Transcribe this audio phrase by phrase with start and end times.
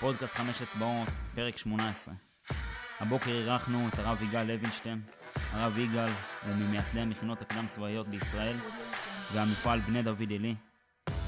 [0.00, 2.14] פודקאסט חמש אצבעות, פרק 18.
[3.00, 5.02] הבוקר אירחנו את הרב יגאל לוינשטיין.
[5.34, 6.10] הרב יגאל
[6.46, 8.56] הוא ממייסדי המכינות הקדם צבאיות בישראל
[9.32, 10.54] והמפעל בני דוד עלי.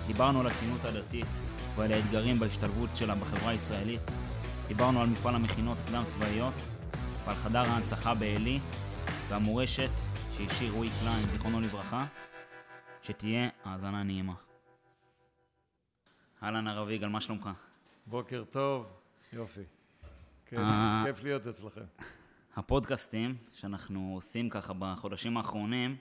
[0.07, 1.27] דיברנו על הציונות הדתית
[1.77, 4.01] ועל האתגרים בהשתלבות שלה בחברה הישראלית.
[4.69, 6.55] דיברנו על מפעל המכינות הקדם צבאיות
[7.25, 8.61] ועל חדר ההנצחה בעלי
[9.29, 9.91] והמורשת
[10.37, 12.07] שהשאיר רועי קליין, זיכרונו לברכה.
[13.03, 14.35] שתהיה האזנה נעימה.
[16.43, 17.49] אהלן הרב יגאל, מה שלומך?
[18.11, 18.87] בוקר טוב,
[19.33, 19.61] יופי.
[20.47, 21.03] כיף, אה.
[21.07, 21.85] כיף להיות אצלכם.
[22.57, 25.97] הפודקאסטים שאנחנו עושים ככה בחודשים האחרונים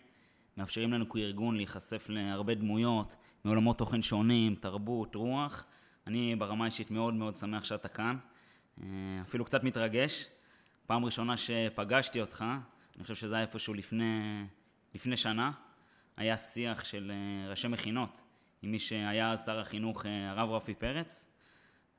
[0.58, 5.66] מאפשרים לנו כארגון להיחשף להרבה דמויות מעולמות תוכן שונים, תרבות, רוח.
[6.08, 8.18] אני ברמה האישית מאוד מאוד שמח שאתה כאן,
[8.82, 8.88] אה,
[9.22, 10.26] אפילו קצת מתרגש.
[10.86, 12.46] פעם ראשונה שפגשתי אותך,
[12.96, 14.44] אני חושב שזה היה איפשהו לפני,
[14.96, 15.52] לפני שנה,
[16.18, 18.22] היה שיח של אה, ראשי מכינות
[18.62, 21.30] עם מי שהיה אז שר החינוך, הרב רפי פרץ.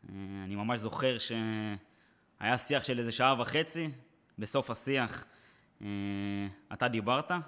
[0.09, 0.15] אה,
[0.45, 3.91] אני ממש זוכר שהיה שיח של איזה שעה וחצי,
[4.39, 5.25] בסוף השיח
[5.83, 5.87] אה,
[6.73, 7.31] אתה דיברת.
[7.31, 7.39] אה,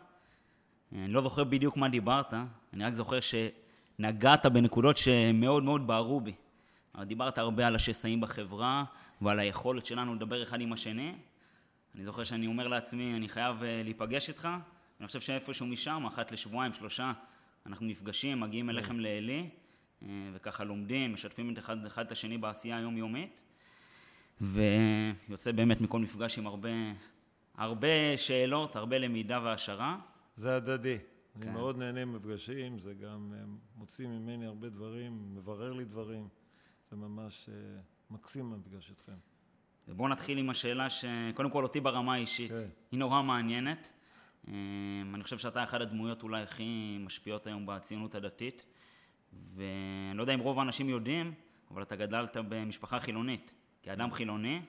[0.93, 2.35] אני לא זוכר בדיוק מה דיברת,
[2.73, 6.35] אני רק זוכר שנגעת בנקודות שמאוד מאוד בערו בי.
[7.01, 8.85] דיברת הרבה על השסעים בחברה
[9.23, 11.15] ועל היכולת שלנו לדבר אחד עם השני.
[11.95, 14.49] אני זוכר שאני אומר לעצמי, אני חייב להיפגש איתך.
[15.01, 17.13] אני חושב שאיפשהו משם, אחת לשבועיים, שלושה,
[17.67, 19.49] אנחנו נפגשים, מגיעים אליכם לעלי,
[20.35, 23.43] וככה לומדים, משתפים את אחד, אחד את השני בעשייה היומיומית.
[24.41, 26.69] ויוצא באמת מכל מפגש עם הרבה,
[27.55, 29.99] הרבה שאלות, הרבה למידה והעשרה.
[30.37, 30.99] זה הדדי.
[31.37, 31.53] אני כן.
[31.53, 33.45] מאוד נהנה ממפגשים, זה גם אה,
[33.77, 36.29] מוציא ממני הרבה דברים, מברר לי דברים.
[36.91, 37.55] זה ממש אה,
[38.11, 39.17] מקסים המפגש איתכם.
[39.89, 42.69] ובואו נתחיל עם השאלה שקודם כל אותי ברמה האישית, כן.
[42.91, 43.93] היא נורא מעניינת.
[44.49, 44.55] אה,
[45.15, 48.65] אני חושב שאתה אחד הדמויות אולי הכי משפיעות היום בציונות הדתית.
[49.57, 51.33] ואני לא יודע אם רוב האנשים יודעים,
[51.71, 53.55] אבל אתה גדלת במשפחה חילונית.
[53.83, 54.61] כאדם חילוני,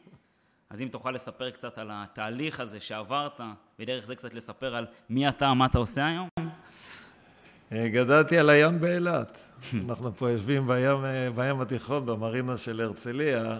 [0.69, 3.39] אז אם תוכל לספר קצת על התהליך הזה שעברת,
[3.79, 6.27] ודרך זה קצת לספר על מי אתה, מה אתה עושה היום.
[7.71, 9.41] אה, גדלתי על הים באילת.
[9.89, 13.59] אנחנו פה יושבים בים, אה, בים התיכון, במרינה של הרצליה,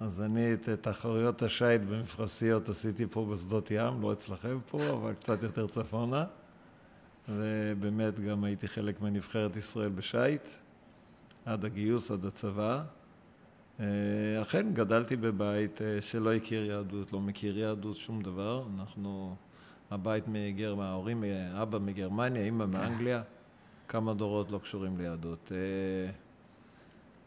[0.00, 5.42] אז אני את תחרויות השיט במפרשיות עשיתי פה בשדות ים, לא אצלכם פה, אבל קצת
[5.42, 6.24] יותר צפונה.
[7.30, 10.48] ובאמת גם הייתי חלק מנבחרת ישראל בשיט,
[11.44, 12.82] עד הגיוס, עד הצבא.
[13.80, 13.86] אה,
[14.42, 18.64] אכן, גדלתי בבית אה, שלא הכיר יהדות, לא מכיר יהדות, שום דבר.
[18.78, 19.36] אנחנו,
[19.90, 21.24] הבית מגרמניה, ההורים,
[21.62, 23.22] אבא מגרמניה, אימא מאנגליה,
[23.88, 25.52] כמה דורות לא קשורים ליהדות.
[25.54, 26.12] אה,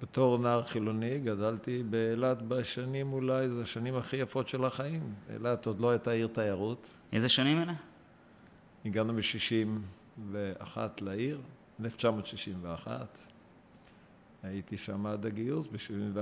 [0.02, 5.14] בתור נער חילוני גדלתי באילת בשנים אולי, זה השנים הכי יפות של החיים.
[5.34, 6.94] אילת עוד לא הייתה עיר תיירות.
[7.14, 7.74] איזה שנים אלה?
[8.86, 9.14] הגענו
[10.32, 11.42] ב-61 לעיר,
[11.86, 13.18] 1961.
[14.44, 16.20] הייתי שם עד הגיוס ב-74,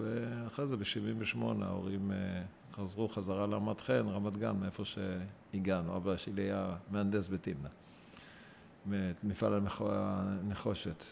[0.00, 5.96] ואחרי זה ב-78 ההורים אה, חזרו חזרה לרמת חן, רמת גן, מאיפה שהגענו.
[5.96, 7.68] אבא שלי היה מהנדס בתמנע,
[9.24, 11.04] מפעל הנחו- הנחושת.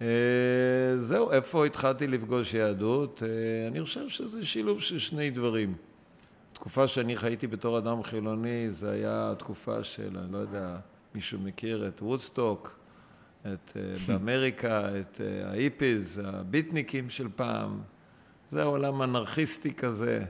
[0.00, 0.06] אה,
[0.96, 3.22] זהו, איפה התחלתי לפגוש יהדות?
[3.22, 3.28] אה,
[3.68, 5.74] אני חושב שזה שילוב של שני דברים.
[6.56, 10.76] התקופה שאני חייתי בתור אדם חילוני, זה היה התקופה של, אני לא יודע,
[11.14, 12.78] מישהו מכיר את וודסטוק,
[13.42, 17.80] את, אה, באמריקה, את אה, ההיפיז, הביטניקים של פעם.
[18.50, 20.24] זה עולם אנרכיסטי כזה.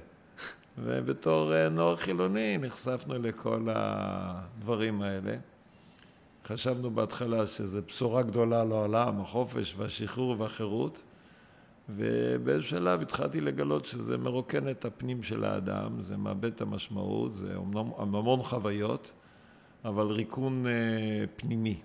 [0.79, 5.37] ובתור אה, נוער חילוני נחשפנו לכל הדברים האלה.
[6.45, 11.03] חשבנו בהתחלה שזו בשורה גדולה לעולם, החופש והשחרור והחירות.
[11.89, 17.53] ובאיזשהו שלב התחלתי לגלות שזה מרוקן את הפנים של האדם, זה מאבד את המשמעות, זה
[17.57, 19.13] אומנם המון חוויות,
[19.85, 20.73] אבל ריקון אה,
[21.37, 21.81] פנימי.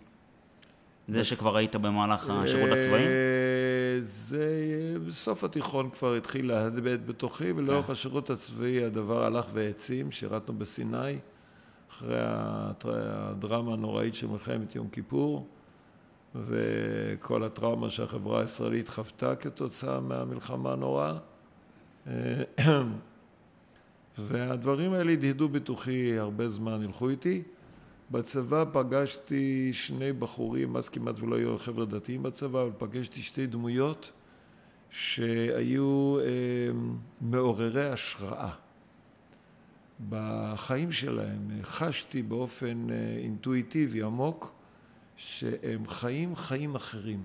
[1.08, 3.00] זה בס- שכבר היית במהלך השירות הצבאי?
[3.06, 3.08] אה,
[4.00, 4.46] זה
[5.08, 7.92] בסוף התיכון כבר התחיל להדהד בתוכי, ולאורך כן.
[7.92, 11.18] השירות הצבאי הדבר הלך והעצים, שירתנו בסיני,
[11.92, 12.18] אחרי
[12.84, 15.48] הדרמה הנוראית של מלחמת יום כיפור,
[16.36, 21.18] וכל הטראומה שהחברה הישראלית חוותה כתוצאה מהמלחמה הנוראה.
[22.08, 22.44] אה,
[24.18, 27.44] והדברים האלה הדהדו בתוכי הרבה זמן, ילכו איתי.
[28.12, 34.12] בצבא פגשתי שני בחורים, אז כמעט ולא היו חבר'ה דתיים בצבא, אבל פגשתי שתי דמויות
[34.90, 36.26] שהיו אה,
[37.22, 38.50] מעוררי השראה.
[40.10, 44.52] בחיים שלהם חשתי באופן אה, אינטואיטיבי עמוק
[45.22, 47.24] שהם חיים חיים אחרים.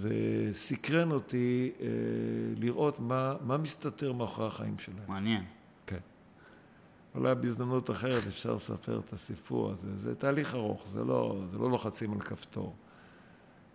[0.00, 1.86] וסקרן אותי אה,
[2.56, 5.04] לראות מה, מה מסתתר מאחורי החיים שלהם.
[5.08, 5.44] מעניין.
[5.86, 5.98] כן.
[7.14, 9.96] אולי בהזדמנות אחרת אפשר לספר את הסיפור הזה.
[9.96, 12.74] זה תהליך ארוך, זה לא, זה לא לוחצים על כפתור.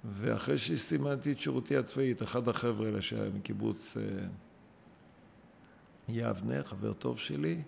[0.06, 4.04] ואחרי שסימנתי את שירותי הצבאי, את אחד החבר'ה האלה שהיה מקיבוץ אה,
[6.10, 7.62] יבנה, חבר טוב שלי,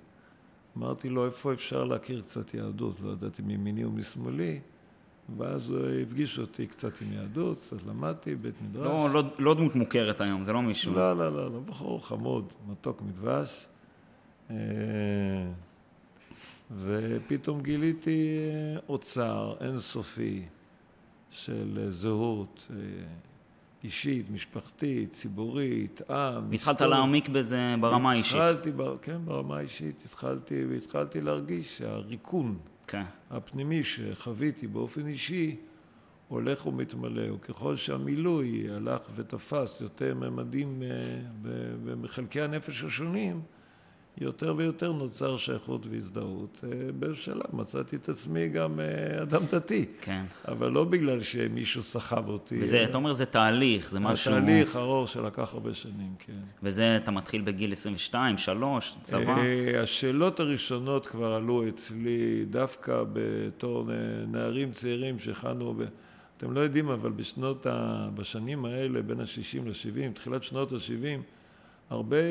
[0.77, 3.01] אמרתי לו, איפה אפשר להכיר קצת יהדות?
[3.01, 4.59] לא ידעתי מימיני ומשמאלי,
[5.37, 8.85] ואז הוא הפגיש אותי קצת עם יהדות, קצת למדתי, בית מדרש.
[8.85, 10.93] לא, לא, לא דמות מוכרת היום, זה לא מישהו.
[10.93, 13.65] לא, לא, לא, לא, בחור חמוד, מתוק מדבש.
[14.51, 14.55] אה,
[16.77, 20.41] ופתאום גיליתי אה, אוצר אינסופי
[21.31, 22.75] של זהות אה,
[23.83, 26.53] אישית, משפחתית, ציבורית, עם.
[26.53, 28.35] התחלת להעמיק בזה ברמה האישית.
[28.35, 28.71] התחלתי,
[29.01, 30.03] כן, ברמה האישית.
[30.05, 32.57] התחלתי, והתחלתי להרגיש שהריקון.
[33.31, 35.55] הפנימי שחוויתי באופן אישי
[36.27, 40.89] הולך ומתמלא, וככל שהמילוי הלך ותפס יותר ממדים אה,
[42.01, 43.41] בחלקי הנפש השונים,
[44.21, 46.63] יותר ויותר נוצר שייכות והזדהות.
[46.63, 49.85] אה, בשלב מצאתי את עצמי גם אה, אדם דתי.
[50.01, 50.23] כן.
[50.47, 52.57] אבל לא בגלל שמישהו סחב אותי.
[52.61, 54.31] וזה, אתה אומר, זה תהליך, זה משהו...
[54.31, 56.33] תהליך ארוך שלקח הרבה שנים, כן.
[56.63, 59.37] וזה, אתה מתחיל בגיל 22, 3, צבא?
[59.37, 63.89] אה, השאלות הראשונות כבר עלו אצלי דווקא בתור
[64.27, 65.73] נערים צעירים שהכנו...
[65.73, 65.83] ב...
[66.37, 68.07] אתם לא יודעים, אבל בשנות ה...
[68.15, 71.34] בשנים האלה, בין ה-60 ל-70, תחילת שנות ה-70,
[71.89, 72.21] הרבה אה,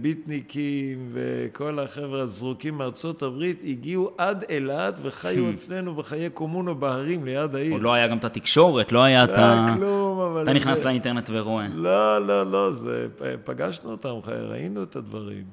[0.00, 7.54] ביטניקים וכל החבר'ה הזרוקים מארצות הברית הגיעו עד אילת וחיו אצלנו בחיי קומונו בהרים ליד
[7.54, 7.72] העיר.
[7.72, 9.66] עוד לא היה גם את התקשורת, לא היה את לא ה...
[9.76, 10.42] כלום, אבל...
[10.42, 11.66] אתה נכנס לאינטרנט ורואה.
[11.74, 13.06] לא, לא, לא, זה...
[13.44, 15.44] פגשנו אותם, ראינו את הדברים.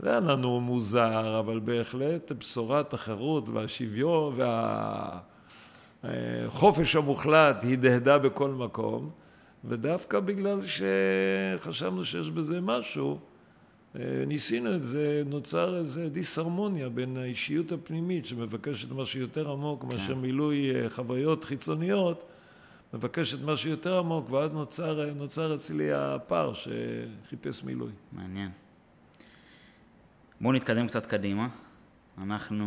[0.00, 4.34] זה היה לנו מוזר, אבל בהחלט בשורת החירות והשוויון
[6.02, 9.10] והחופש המוחלט הדהדה בכל מקום.
[9.64, 13.18] ודווקא בגלל שחשבנו שיש בזה משהו,
[13.96, 19.88] אה, ניסינו את זה, נוצר איזה דיסהרמוניה בין האישיות הפנימית שמבקשת משהו יותר עמוק כן.
[19.88, 22.24] מאשר מילוי אה, חוויות חיצוניות,
[22.94, 27.90] מבקשת משהו יותר עמוק, ואז נוצר, אה, נוצר אצלי הפער שחיפש מילוי.
[28.12, 28.50] מעניין.
[30.40, 31.48] בואו נתקדם קצת קדימה.
[32.18, 32.66] אנחנו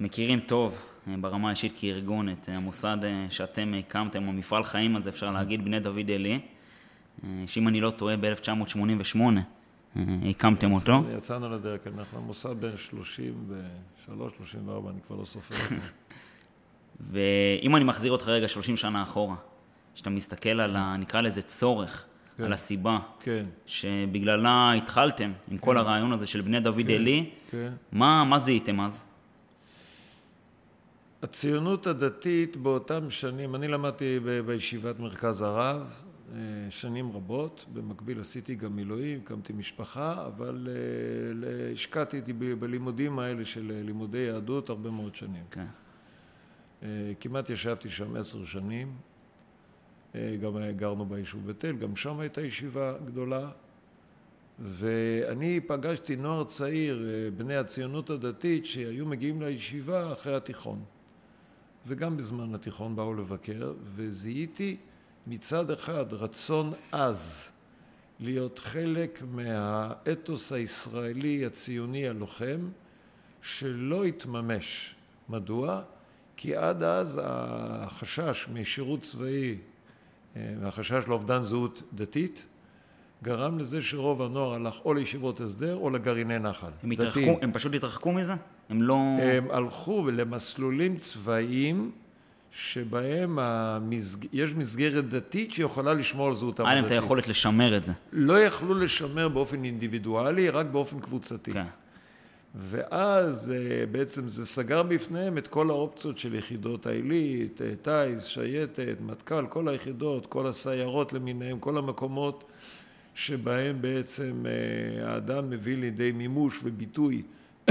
[0.00, 0.78] מכירים טוב
[1.20, 5.64] ברמה האישית כארגון, את אה, המוסד אה, שאתם הקמתם, או מפעל חיים הזה, אפשר להגיד,
[5.64, 6.40] בני דוד עלי,
[7.46, 9.18] שאם אני לא טועה, ב-1988
[10.30, 11.02] הקמתם אותו.
[11.18, 15.54] יצאנו לדרך, אנחנו המוסד בין 33, 34, אני כבר לא סופר.
[17.10, 19.36] ואם אני מחזיר אותך רגע 30 שנה אחורה,
[19.94, 22.06] שאתה מסתכל על, ה, נקרא לזה צורך,
[22.36, 22.44] כן.
[22.44, 23.44] על הסיבה, כן.
[23.66, 25.64] שבגללה התחלתם עם כן.
[25.64, 26.94] כל הרעיון הזה של בני דוד כן.
[26.94, 27.72] עלי, כן.
[27.92, 29.04] מה, מה זיהיתם אז?
[31.22, 36.02] הציונות הדתית באותם שנים, אני למדתי בישיבת מרכז הרב
[36.34, 36.38] אה,
[36.70, 42.20] שנים רבות, במקביל עשיתי גם מילואים, הקמתי משפחה, אבל אה, השקעתי
[42.58, 45.44] בלימודים האלה של לימודי יהדות הרבה מאוד שנים.
[45.50, 45.66] כן.
[46.82, 46.88] אה,
[47.20, 48.92] כמעט ישבתי שם עשר שנים,
[50.14, 53.50] גם גרנו ביישוב בית אל, גם שם הייתה ישיבה גדולה,
[54.58, 57.06] ואני פגשתי נוער צעיר,
[57.36, 60.84] בני הציונות הדתית, שהיו מגיעים לישיבה אחרי התיכון.
[61.86, 64.76] וגם בזמן התיכון באו לבקר, וזיהיתי
[65.26, 67.50] מצד אחד רצון עז
[68.20, 72.68] להיות חלק מהאתוס הישראלי הציוני הלוחם,
[73.42, 74.94] שלא התממש.
[75.28, 75.82] מדוע?
[76.36, 79.58] כי עד אז החשש משירות צבאי
[80.36, 82.44] אה, והחשש לאובדן זהות דתית
[83.22, 86.70] גרם לזה שרוב הנוער הלך או לישיבות הסדר או לגרעיני נחל.
[86.82, 88.34] הם, התרחקו, הם פשוט התרחקו מזה?
[88.70, 88.96] הם לא...
[89.22, 91.90] הם הלכו למסלולים צבאיים
[92.52, 94.26] שבהם המסג...
[94.32, 96.72] יש מסגרת דתית שיכולה לשמור על זהותם הדתית.
[96.72, 97.92] היה להם את היכולת לשמר את זה.
[98.12, 101.52] לא יכלו לשמר באופן אינדיבידואלי, רק באופן קבוצתי.
[101.52, 101.64] כן.
[102.54, 108.96] ואז אה, בעצם זה סגר בפניהם את כל האופציות של יחידות העילית, אה, טיס, שייטת,
[109.00, 112.44] מטכ"ל, כל היחידות, כל הסיירות למיניהם, כל המקומות
[113.14, 117.22] שבהם בעצם אה, האדם מביא לידי מימוש וביטוי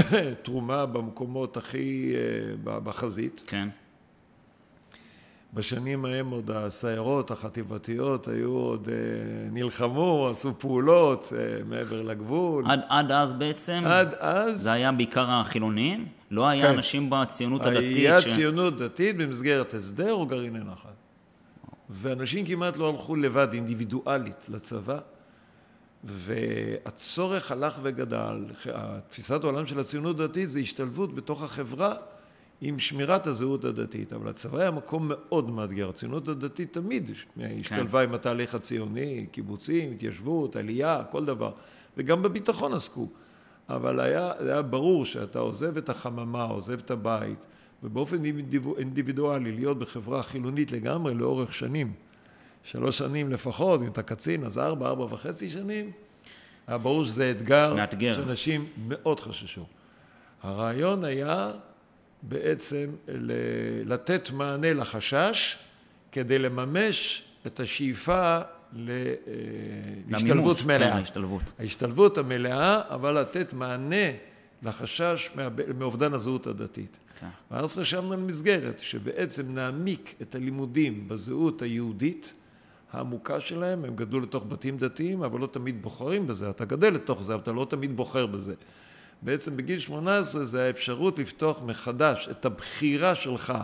[0.42, 3.42] תרומה במקומות הכי אה, בחזית.
[3.46, 3.68] כן.
[5.54, 8.94] בשנים ההם עוד הסיירות החטיבתיות היו עוד אה,
[9.50, 11.32] נלחמו, עשו פעולות
[11.64, 12.64] מעבר לגבול.
[12.70, 13.82] עד, עד אז בעצם?
[13.86, 14.60] עד אז.
[14.60, 16.06] זה היה בעיקר החילונים?
[16.30, 16.72] לא היה כן.
[16.72, 17.96] אנשים בציונות הדתית?
[17.96, 18.26] היה ש...
[18.26, 20.88] ציונות דתית במסגרת הסדר או גרעיני נחל.
[21.90, 24.98] ואנשים כמעט לא הלכו לבד, אינדיבידואלית, לצבא.
[26.04, 28.44] והצורך הלך וגדל.
[29.08, 31.94] תפיסת העולם של הציונות הדתית זה השתלבות בתוך החברה
[32.60, 34.12] עם שמירת הזהות הדתית.
[34.12, 35.88] אבל הצבא היה מקום מאוד מאתגר.
[35.88, 37.10] הציונות הדתית תמיד
[37.60, 38.08] השתלבה כן.
[38.08, 41.52] עם התהליך הציוני, קיבוצים, התיישבות, עלייה, כל דבר.
[41.96, 43.08] וגם בביטחון עסקו.
[43.68, 47.46] אבל היה, היה ברור שאתה עוזב את החממה, עוזב את הבית,
[47.82, 48.24] ובאופן
[48.78, 51.92] אינדיבידואלי להיות בחברה חילונית לגמרי לאורך שנים,
[52.64, 55.90] שלוש שנים לפחות, אם אתה קצין, אז ארבע, ארבע וחצי שנים,
[56.66, 58.14] היה ברור שזה אתגר, מאתגר.
[58.14, 59.64] שאנשים מאוד חששו.
[60.42, 61.50] הרעיון היה
[62.22, 62.90] בעצם
[63.84, 65.58] לתת מענה לחשש
[66.12, 68.38] כדי לממש את השאיפה
[68.72, 70.90] להשתלבות למימוש, מלאה.
[70.90, 71.42] כן, ההשתלבות.
[71.58, 74.10] ההשתלבות המלאה, אבל לתת מענה
[74.62, 75.30] לחשש
[75.78, 76.98] מאובדן הזהות הדתית.
[77.20, 77.26] כן.
[77.50, 82.34] ואז חשבנו על מסגרת שבעצם נעמיק את הלימודים בזהות היהודית
[82.92, 87.22] העמוקה שלהם, הם גדלו לתוך בתים דתיים, אבל לא תמיד בוחרים בזה, אתה גדל לתוך
[87.22, 88.54] זה, אבל אתה לא תמיד בוחר בזה.
[89.22, 93.54] בעצם בגיל 18 זה האפשרות לפתוח מחדש את הבחירה שלך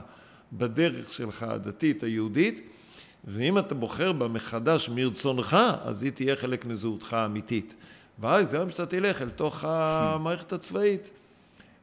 [0.53, 2.61] בדרך שלך הדתית היהודית,
[3.25, 7.75] ואם אתה בוחר בה מחדש מרצונך, אז היא תהיה חלק מזהותך האמיתית.
[8.19, 11.11] ואז גם כשאתה תלך אל תוך המערכת הצבאית,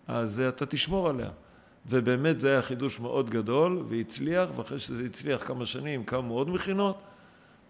[0.08, 1.30] אז אתה תשמור עליה.
[1.86, 7.02] ובאמת זה היה חידוש מאוד גדול, והצליח, ואחרי שזה הצליח כמה שנים קמו עוד מכינות,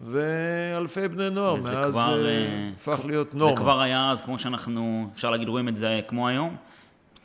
[0.00, 3.56] ואלפי בני נוער, מאז כבר, אה, אה, הפך להיות נורמה.
[3.56, 6.56] זה כבר היה אז, כמו שאנחנו, אפשר להגיד, רואים את זה כמו היום?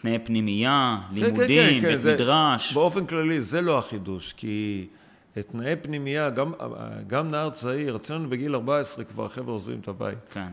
[0.01, 1.47] תנאי פנימייה, לימודים,
[1.81, 2.73] בית זה- מדרש.
[2.73, 4.87] באופן כללי זה לא החידוש, כי
[5.51, 6.51] תנאי פנימייה, גם,
[7.07, 10.17] גם נער צעיר, אצלנו בגיל 14 כבר החבר'ה עוזבים את הבית.
[10.33, 10.47] כן.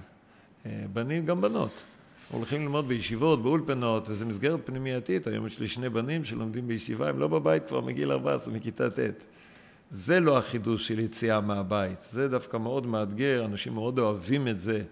[0.67, 1.83] אה, בנים גם בנות.
[2.31, 5.27] הולכים ללמוד בישיבות, באולפנות, וזו מסגרת פנימייתית.
[5.27, 8.99] היום יש לי שני בנים שלומדים בישיבה, הם לא בבית כבר מגיל 14, מכיתה ט'.
[9.91, 12.07] זה לא החידוש של יציאה מהבית.
[12.11, 14.83] זה דווקא מאוד מאתגר, אנשים מאוד אוהבים את זה.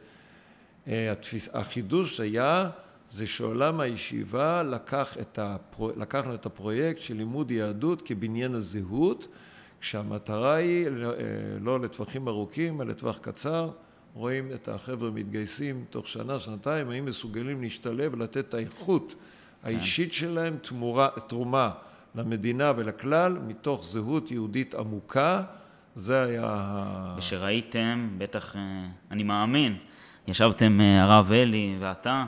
[0.88, 2.70] אה, התפיס, החידוש היה,
[3.10, 9.26] זה שעולם הישיבה לקח את הפרו, לקחנו את הפרויקט של לימוד יהדות כבניין הזהות,
[9.80, 11.14] כשהמטרה היא לא, אה,
[11.60, 13.70] לא לטווחים ארוכים, אלא לטווח קצר.
[14.14, 19.14] רואים את החבר'ה מתגייסים תוך שנה, שנתיים, האם מסוגלים להשתלב ולתת את האיכות
[19.62, 21.70] האישית שלהם תמורה, תרומה
[22.14, 25.42] למדינה ולכלל, מתוך זהות יהודית עמוקה.
[25.94, 27.14] זה היה...
[27.16, 28.60] ושראיתם, בטח, אה,
[29.10, 29.76] אני מאמין,
[30.28, 32.24] ישבתם אה, הרב אלי ואתה,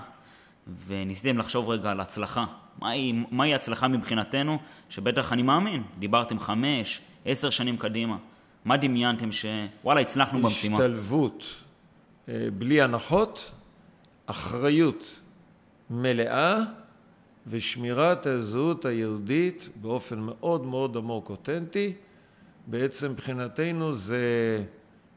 [0.87, 2.45] וניסיתם לחשוב רגע על הצלחה.
[2.79, 8.17] מהי, מהי הצלחה מבחינתנו, שבטח אני מאמין, דיברתם חמש, עשר שנים קדימה.
[8.65, 10.77] מה דמיינתם שוואלה, הצלחנו במשימה?
[10.77, 11.45] השתלבות
[12.29, 13.53] אה, בלי הנחות,
[14.27, 15.21] אחריות
[15.91, 16.59] מלאה
[17.47, 21.93] ושמירת הזהות היהודית באופן מאוד מאוד עמוק אותנטי.
[22.67, 24.65] בעצם מבחינתנו זה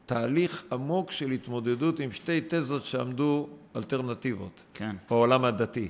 [0.06, 4.96] תהליך עמוק של התמודדות עם שתי תזות שעמדו אלטרנטיבות כן.
[5.10, 5.88] בעולם הדתי.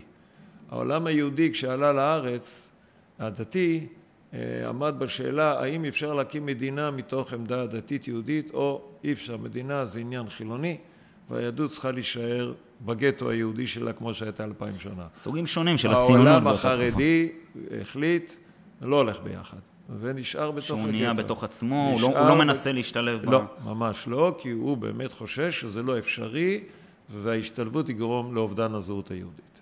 [0.70, 2.70] העולם היהודי כשעלה לארץ,
[3.18, 3.86] הדתי,
[4.34, 9.84] אה, עמד בשאלה האם אפשר להקים מדינה מתוך עמדה דתית יהודית או אי אפשר, מדינה
[9.84, 10.78] זה עניין חילוני
[11.30, 15.06] והיהדות צריכה להישאר בגטו היהודי שלה כמו שהייתה אלפיים שנה.
[15.14, 16.46] סוגים שונים של הציונות העולם.
[16.46, 17.28] החרדי
[17.80, 18.32] החליט,
[18.80, 19.56] לא הולך ביחד
[20.00, 21.22] ונשאר בתוך שהוא נהיה הגטו.
[21.24, 23.30] בתוך עצמו, הוא לא, הוא לא ב- מנסה להשתלב ב...
[23.30, 26.60] לא, ממש לא, כי הוא באמת חושש שזה לא אפשרי
[27.10, 29.60] וההשתלבות יגרום לאובדן הזהות היהודית.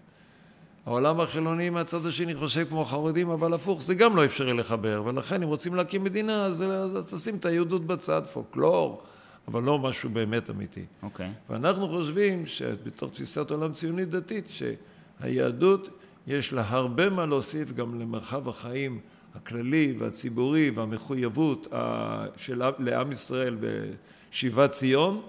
[0.86, 5.42] העולם החילוני מהצד השני חושב כמו החרדים, אבל הפוך, זה גם לא אפשרי לחבר, ולכן
[5.42, 9.02] אם רוצים להקים מדינה, אז, אז, אז תשים את היהדות בצד, פולקלור,
[9.48, 10.84] אבל לא משהו באמת אמיתי.
[11.02, 11.30] אוקיי.
[11.50, 15.88] ואנחנו חושבים שבתור תפיסת עולם ציונית דתית, שהיהדות
[16.26, 19.00] יש לה הרבה מה להוסיף גם למרחב החיים
[19.34, 25.22] הכללי והציבורי והמחויבות ה- של, עם- לעם ישראל בשיבת ציון,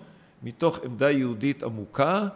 [0.44, 2.28] מתוך עמדה יהודית עמוקה,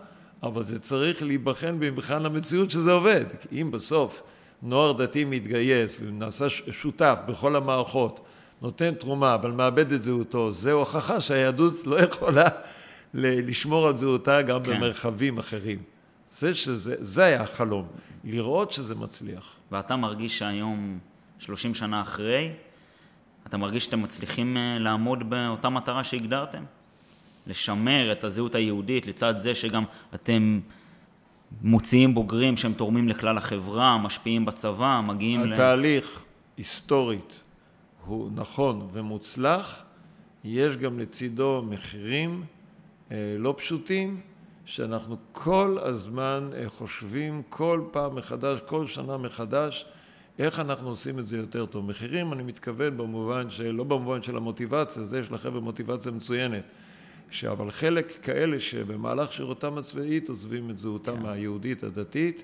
[0.43, 3.25] אבל זה צריך להיבחן במבחן המציאות שזה עובד.
[3.49, 4.23] כי אם בסוף
[4.63, 8.19] נוער דתי מתגייס ונעשה שותף בכל המערכות,
[8.63, 12.47] נותן תרומה אבל מאבד את זהותו, זה הוכחה שהיהדות לא יכולה
[13.13, 14.75] לשמור על זהותה גם כן.
[14.75, 15.79] במרחבים אחרים.
[16.29, 17.87] זה, שזה, זה היה החלום,
[18.23, 19.55] לראות שזה מצליח.
[19.71, 20.99] ואתה מרגיש שהיום,
[21.39, 22.51] 30 שנה אחרי,
[23.47, 26.63] אתה מרגיש שאתם מצליחים אה, לעמוד באותה מטרה שהגדרתם?
[27.47, 29.83] לשמר את הזהות היהודית לצד זה שגם
[30.15, 30.59] אתם
[31.61, 35.53] מוציאים בוגרים שהם תורמים לכלל החברה, משפיעים בצבא, מגיעים ל...
[35.53, 36.23] התהליך
[36.57, 37.42] היסטורית
[38.05, 39.83] הוא נכון ומוצלח,
[40.43, 42.43] יש גם לצידו מחירים
[43.11, 44.21] אה, לא פשוטים,
[44.65, 49.85] שאנחנו כל הזמן אה, חושבים כל פעם מחדש, כל שנה מחדש,
[50.39, 51.85] איך אנחנו עושים את זה יותר טוב.
[51.85, 56.63] מחירים, אני מתכוון במובן של, לא במובן של המוטיבציה, זה יש לחבר'ה מוטיבציה מצוינת,
[57.31, 61.25] ש- אבל חלק כאלה שבמהלך שירותם הצבאית עוזבים את זהותם כן.
[61.25, 62.43] היהודית הדתית,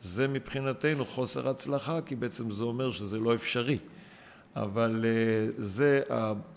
[0.00, 3.78] זה מבחינתנו חוסר הצלחה, כי בעצם זה אומר שזה לא אפשרי.
[4.56, 6.00] אבל אה, זה,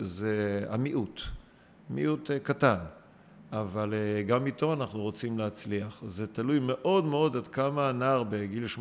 [0.00, 1.20] זה המיעוט,
[1.90, 2.76] מיעוט אה, קטן,
[3.52, 6.02] אבל אה, גם איתו אנחנו רוצים להצליח.
[6.06, 8.80] זה תלוי מאוד מאוד עד כמה הנער בגיל 18-19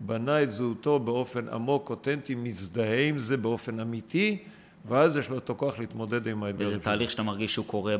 [0.00, 4.38] בנה את זהותו באופן עמוק, אותנטי, מזדהה עם זה באופן אמיתי,
[4.88, 6.64] ואז יש לו את הכוח להתמודד עם האתגר.
[6.64, 7.96] וזה תהליך שאתה מרגיש שהוא קורה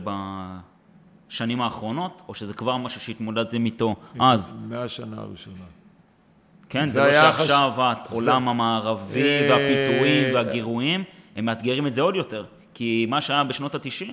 [1.28, 4.54] בשנים האחרונות, או שזה כבר משהו שהתמודדתם איתו אז?
[4.68, 5.77] מהשנה הראשונה.
[6.68, 8.12] כן, זה, זה לא שעכשיו חש...
[8.12, 8.50] העולם זה...
[8.50, 11.04] המערבי אה, והפיתויים והגירויים,
[11.37, 12.44] הם מאתגרים את זה עוד יותר.
[12.75, 14.12] כי מה שהיה בשנות ה-90,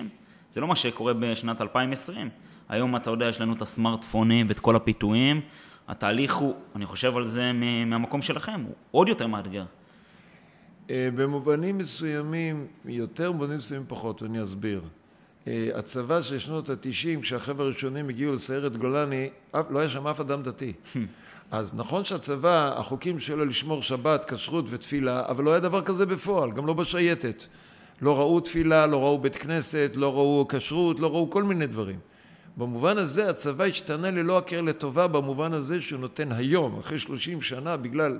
[0.50, 2.28] זה לא מה שקורה בשנת 2020.
[2.68, 5.40] היום אתה יודע, יש לנו את הסמארטפונים ואת כל הפיתויים.
[5.88, 7.52] התהליך הוא, אני חושב על זה
[7.86, 9.64] מהמקום שלכם, הוא עוד יותר מאתגר.
[10.90, 14.82] אה, במובנים מסוימים, יותר, במובנים מסוימים פחות, ואני אסביר.
[15.46, 19.28] אה, הצבא של שנות התשעים, כשהחבר'ה הראשונים הגיעו לסיירת גולני,
[19.70, 20.72] לא היה שם אף אדם דתי.
[21.50, 26.52] אז נכון שהצבא, החוקים שלו לשמור שבת, כשרות ותפילה, אבל לא היה דבר כזה בפועל,
[26.52, 27.44] גם לא בשייטת.
[28.02, 31.98] לא ראו תפילה, לא ראו בית כנסת, לא ראו כשרות, לא ראו כל מיני דברים.
[32.56, 37.76] במובן הזה הצבא השתנה ללא הכר לטובה במובן הזה שהוא נותן היום, אחרי שלושים שנה,
[37.76, 38.18] בגלל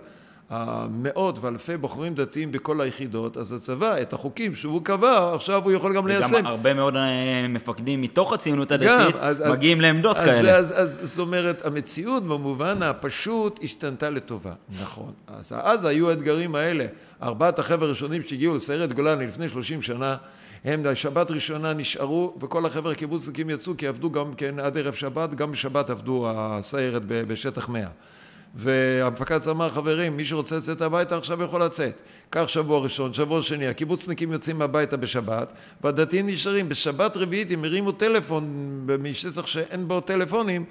[0.51, 5.97] המאות ואלפי בחורים דתיים בכל היחידות, אז הצבא, את החוקים שהוא קבע, עכשיו הוא יכול
[5.97, 6.35] גם ליישם.
[6.35, 10.57] וגם הרבה מאוד אה, מפקדים מתוך הציונות הדתית גם, אז, מגיעים אז, לעמדות אז, כאלה.
[10.57, 14.53] אז, אז, אז זאת אומרת, המציאות במובן הפשוט השתנתה לטובה.
[14.81, 15.13] נכון.
[15.27, 16.87] אז, אז היו האתגרים האלה.
[17.23, 20.17] ארבעת החבר'ה הראשונים שהגיעו לסיירת גולני לפני שלושים שנה,
[20.65, 25.35] הם בשבת ראשונה נשארו, וכל החבר'ה הקיבוצניקים יצאו, כי עבדו גם כן עד ערב שבת,
[25.35, 27.89] גם בשבת עבדו הסיירת בשטח מאה.
[28.59, 32.03] והמפקד אמר, חברים, מי שרוצה לצאת הביתה עכשיו יכול לצאת.
[32.31, 36.69] כך שבוע ראשון, שבוע שני, הקיבוצניקים יוצאים הביתה בשבת, והדתיים נשארים.
[36.69, 38.47] בשבת רביעית הם הרימו טלפון
[38.99, 40.65] משטח שאין בו טלפונים,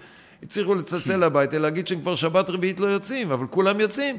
[0.43, 4.17] הצליחו לצלצל הביתה, להגיד שהם כבר שבת רביעית לא יוצאים, אבל כולם יוצאים.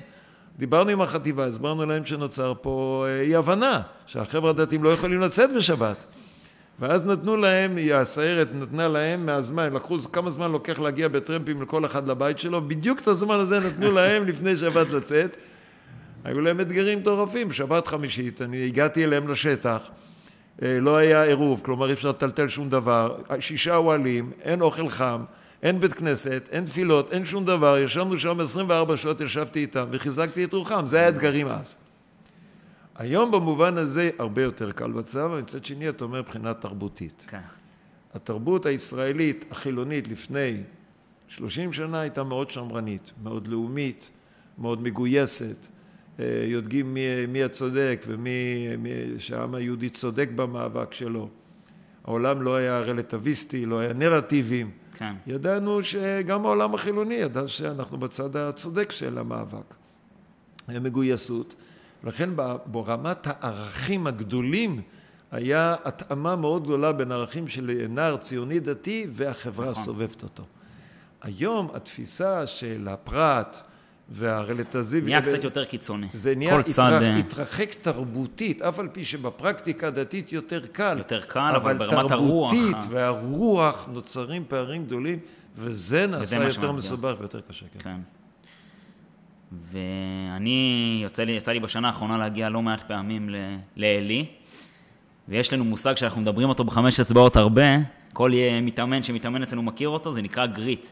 [0.58, 5.50] דיברנו עם החטיבה, הסברנו להם שנוצר פה אה, אי הבנה, שהחבר'ה הדתיים לא יכולים לצאת
[5.56, 5.96] בשבת.
[6.80, 12.08] ואז נתנו להם, הסיירת נתנה להם מהזמן, לקחו כמה זמן לוקח להגיע בטרמפים לכל אחד
[12.08, 15.36] לבית שלו, בדיוק את הזמן הזה נתנו להם לפני שבת לצאת.
[16.24, 19.80] היו להם אתגרים מטורפים, שבת חמישית, אני הגעתי אליהם לשטח,
[20.62, 25.24] אה, לא היה עירוב, כלומר אי אפשר לטלטל שום דבר, שישה אוהלים, אין אוכל חם,
[25.62, 30.44] אין בית כנסת, אין תפילות, אין שום דבר, ישבנו שם 24 שעות, ישבתי איתם וחיזקתי
[30.44, 31.85] את רוחם, זה היה אתגרים אז.
[32.98, 37.24] היום במובן הזה הרבה יותר קל בצבא, ומצד שני אתה אומר מבחינה תרבותית.
[37.28, 37.40] כן.
[38.14, 40.60] התרבות הישראלית החילונית לפני
[41.28, 44.10] 30 שנה הייתה מאוד שמרנית, מאוד לאומית,
[44.58, 45.66] מאוד מגויסת,
[46.20, 51.28] אה, יודעים מי, מי הצודק ומי מי, שהעם היהודי צודק במאבק שלו.
[52.04, 54.70] העולם לא היה רלטיביסטי, לא היה נרטיבים.
[54.94, 55.14] כן.
[55.26, 59.74] ידענו שגם העולם החילוני ידע שאנחנו בצד הצודק של המאבק.
[60.68, 61.56] היה מגויסות.
[62.06, 62.30] לכן
[62.66, 64.80] ברמת הערכים הגדולים
[65.30, 69.82] היה התאמה מאוד גדולה בין ערכים של נער ציוני דתי והחברה נכון.
[69.82, 70.44] הסובבת אותו.
[71.22, 73.60] היום התפיסה של הפרט
[74.08, 75.10] והרלטזיבי...
[75.10, 76.06] נהיה קצת יותר קיצוני.
[76.12, 76.98] זה נהיה התרח, צד...
[77.02, 80.98] אה, התרחק תרבותית, אף על פי שבפרקטיקה הדתית יותר קל.
[80.98, 82.52] יותר קל, אבל, אבל ברמת הרוח...
[82.52, 85.18] אבל תרבותית והרוח נוצרים פערים גדולים,
[85.56, 87.66] וזה נעשה יותר מסובך ויותר קשה.
[87.72, 87.78] כן.
[87.78, 88.00] כן.
[89.52, 93.30] ואני, יוצא לי, יצא לי בשנה האחרונה להגיע לא מעט פעמים
[93.76, 94.26] לעלי,
[95.28, 97.64] ויש לנו מושג שאנחנו מדברים אותו בחמש אצבעות הרבה,
[98.12, 98.32] כל
[98.62, 100.88] מתאמן שמתאמן אצלנו מכיר אותו, זה נקרא גריט.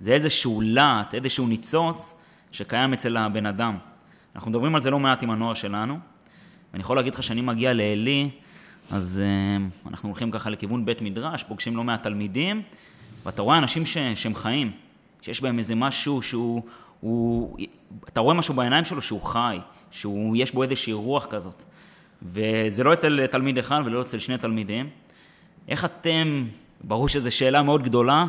[0.00, 2.14] זה איזשהו להט, איזשהו ניצוץ
[2.52, 3.76] שקיים אצל הבן אדם.
[4.36, 5.98] אנחנו מדברים על זה לא מעט עם הנוער שלנו,
[6.72, 8.30] ואני יכול להגיד לך שאני מגיע לעלי,
[8.90, 12.62] אז uh, אנחנו הולכים ככה לכיוון בית מדרש, פוגשים לא מעט תלמידים,
[13.24, 14.72] ואתה רואה אנשים ש, שהם חיים,
[15.22, 16.62] שיש בהם איזה משהו שהוא
[17.00, 17.56] הוא,
[18.08, 19.58] אתה רואה משהו בעיניים שלו שהוא חי,
[19.90, 21.62] שיש בו איזושהי רוח כזאת.
[22.22, 24.90] וזה לא אצל תלמיד אחד ולא אצל שני תלמידים.
[25.68, 26.46] איך אתם,
[26.84, 28.26] ברור שזו שאלה מאוד גדולה,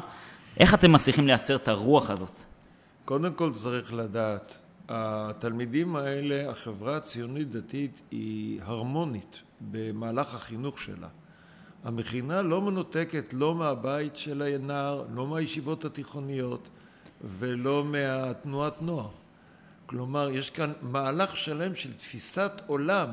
[0.60, 2.40] איך אתם מצליחים לייצר את הרוח הזאת?
[3.06, 11.08] קודם כל צריך לדעת, התלמידים האלה, החברה הציונית דתית היא הרמונית במהלך החינוך שלה.
[11.84, 16.70] המכינה לא מנותקת לא מהבית של הנער, לא מהישיבות התיכוניות,
[17.40, 19.10] ולא מהתנועת נוער.
[19.86, 23.10] כלומר, יש כאן מהלך שלם של תפיסת עולם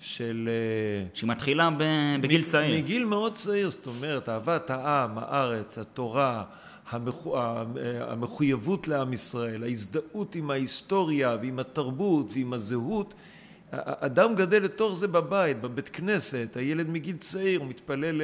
[0.00, 0.48] של...
[0.48, 1.70] אה, שמתחילה
[2.20, 2.78] בגיל צעיר.
[2.78, 6.44] מגיל מאוד צעיר, זאת אומרת, אהבת העם, הארץ, התורה,
[6.90, 7.36] המחו...
[8.00, 13.14] המחויבות לעם ישראל, ההזדהות עם ההיסטוריה ועם התרבות ועם הזהות.
[13.70, 18.22] אדם גדל לתוך זה בבית, בבית כנסת, הילד מגיל צעיר, הוא מתפלל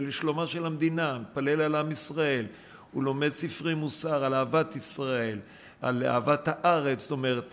[0.00, 2.46] לשלומה של המדינה, מתפלל על עם ישראל.
[2.92, 5.38] הוא לומד ספרי מוסר על אהבת ישראל,
[5.82, 7.44] על אהבת הארץ, זאת אומרת,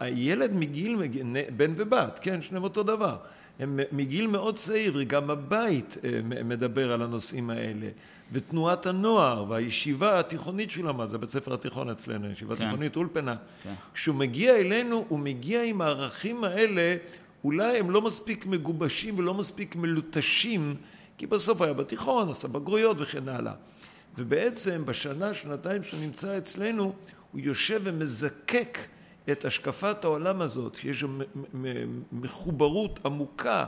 [0.00, 0.96] הילד מגיל,
[1.56, 3.16] בן ובת, כן, שניהם אותו דבר,
[3.58, 7.88] הם מגיל מאוד צעיר, וגם הבית אה, מדבר על הנושאים האלה.
[8.32, 12.64] ותנועת הנוער והישיבה התיכונית שהוא למד, זה בית ספר התיכון אצלנו, ישיבה כן.
[12.64, 13.36] תיכונית אולפנה.
[13.62, 13.74] כן.
[13.94, 16.96] כשהוא מגיע אלינו, הוא מגיע עם הערכים האלה,
[17.44, 20.76] אולי הם לא מספיק מגובשים ולא מספיק מלוטשים,
[21.18, 23.52] כי בסוף היה בתיכון, עשה בגרויות וכן הלאה.
[24.18, 26.92] ובעצם בשנה, שנתיים שהוא נמצא אצלנו,
[27.32, 28.78] הוא יושב ומזקק
[29.30, 31.04] את השקפת העולם הזאת, שיש
[32.12, 33.64] מחוברות עמוקה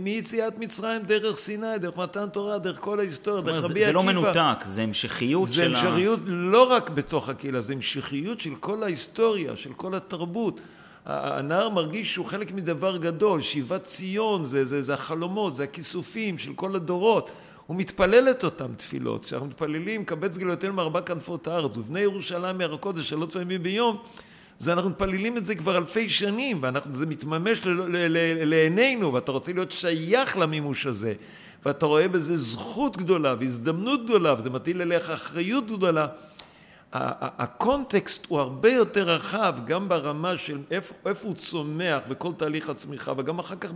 [0.00, 3.86] מיציאת מצרים דרך סיני, דרך מתן תורה, דרך כל ההיסטוריה, דרך רבי עקיבא.
[3.86, 5.80] זה לא מנותק, זה המשכיות של ה...
[5.80, 10.60] זה המשכיות לא רק בתוך הקהילה, זה המשכיות של כל ההיסטוריה, של כל התרבות.
[11.06, 16.52] הנער מרגיש שהוא חלק מדבר גדול, שיבת ציון, זה, זה, זה החלומות, זה הכיסופים של
[16.54, 17.30] כל הדורות.
[17.72, 19.24] הוא מתפלל את אותן תפילות.
[19.24, 23.96] כשאנחנו מתפללים, קבץ גלויותינו מארבע כנפות הארץ, ובני ירושלים מהרכות זה שלוש פעמים ביום,
[24.58, 27.60] זה אנחנו מתפללים את זה כבר אלפי שנים, וזה מתממש
[28.44, 31.14] לעינינו, ואתה רוצה להיות שייך למימוש הזה,
[31.66, 36.06] ואתה רואה בזה זכות גדולה והזדמנות גדולה, וזה מטיל עליך אחריות גדולה.
[36.92, 43.12] הקונטקסט הוא הרבה יותר רחב, גם ברמה של איפה, איפה הוא צומח וכל תהליך הצמיחה,
[43.16, 43.72] וגם אחר כך,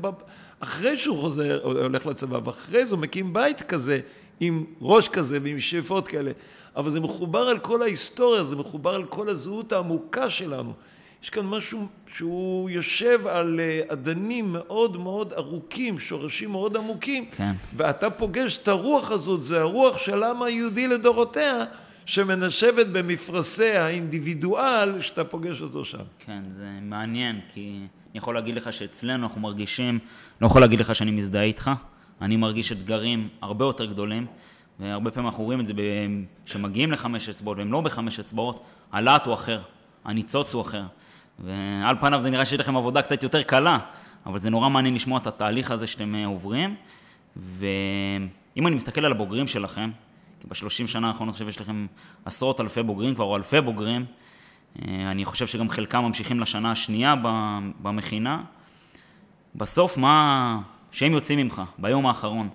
[0.61, 4.01] אחרי שהוא חוזר, הולך לצבא, ואחרי זה הוא מקים בית כזה,
[4.41, 6.31] עם ראש כזה ועם שאיפות כאלה.
[6.77, 10.73] אבל זה מחובר על כל ההיסטוריה, זה מחובר על כל הזהות העמוקה שלנו.
[11.23, 17.53] יש כאן משהו שהוא יושב על אה, אדנים מאוד מאוד ארוכים, שורשים מאוד עמוקים, כן.
[17.77, 21.65] ואתה פוגש את הרוח הזאת, זה הרוח של העם היהודי לדורותיה,
[22.07, 25.99] שמנשבת במפרשי האינדיבידואל שאתה פוגש אותו שם.
[26.19, 29.99] כן, זה מעניין, כי אני יכול להגיד לך שאצלנו אנחנו מרגישים,
[30.41, 31.71] לא יכול להגיד לך שאני מזדהה איתך,
[32.21, 34.27] אני מרגיש אתגרים הרבה יותר גדולים.
[34.81, 35.73] והרבה פעמים אנחנו רואים את זה
[36.47, 39.61] כשמגיעים לחמש אצבעות והם לא בחמש אצבעות, הלהט הוא אחר,
[40.05, 40.83] הניצוץ הוא אחר.
[41.39, 43.79] ועל פניו זה נראה שיש לכם עבודה קצת יותר קלה,
[44.27, 46.75] אבל זה נורא מעניין לשמוע את התהליך הזה שאתם אה, עוברים.
[47.37, 49.91] ואם אני מסתכל על הבוגרים שלכם,
[50.41, 51.87] כי בשלושים שנה האחרונות עכשיו יש לכם
[52.25, 54.05] עשרות אלפי בוגרים כבר, או אלפי בוגרים,
[54.83, 57.15] אה, אני חושב שגם חלקם ממשיכים לשנה השנייה
[57.83, 58.45] במכינה.
[59.55, 62.49] בסוף, מה, שהם יוצאים ממך, ביום האחרון,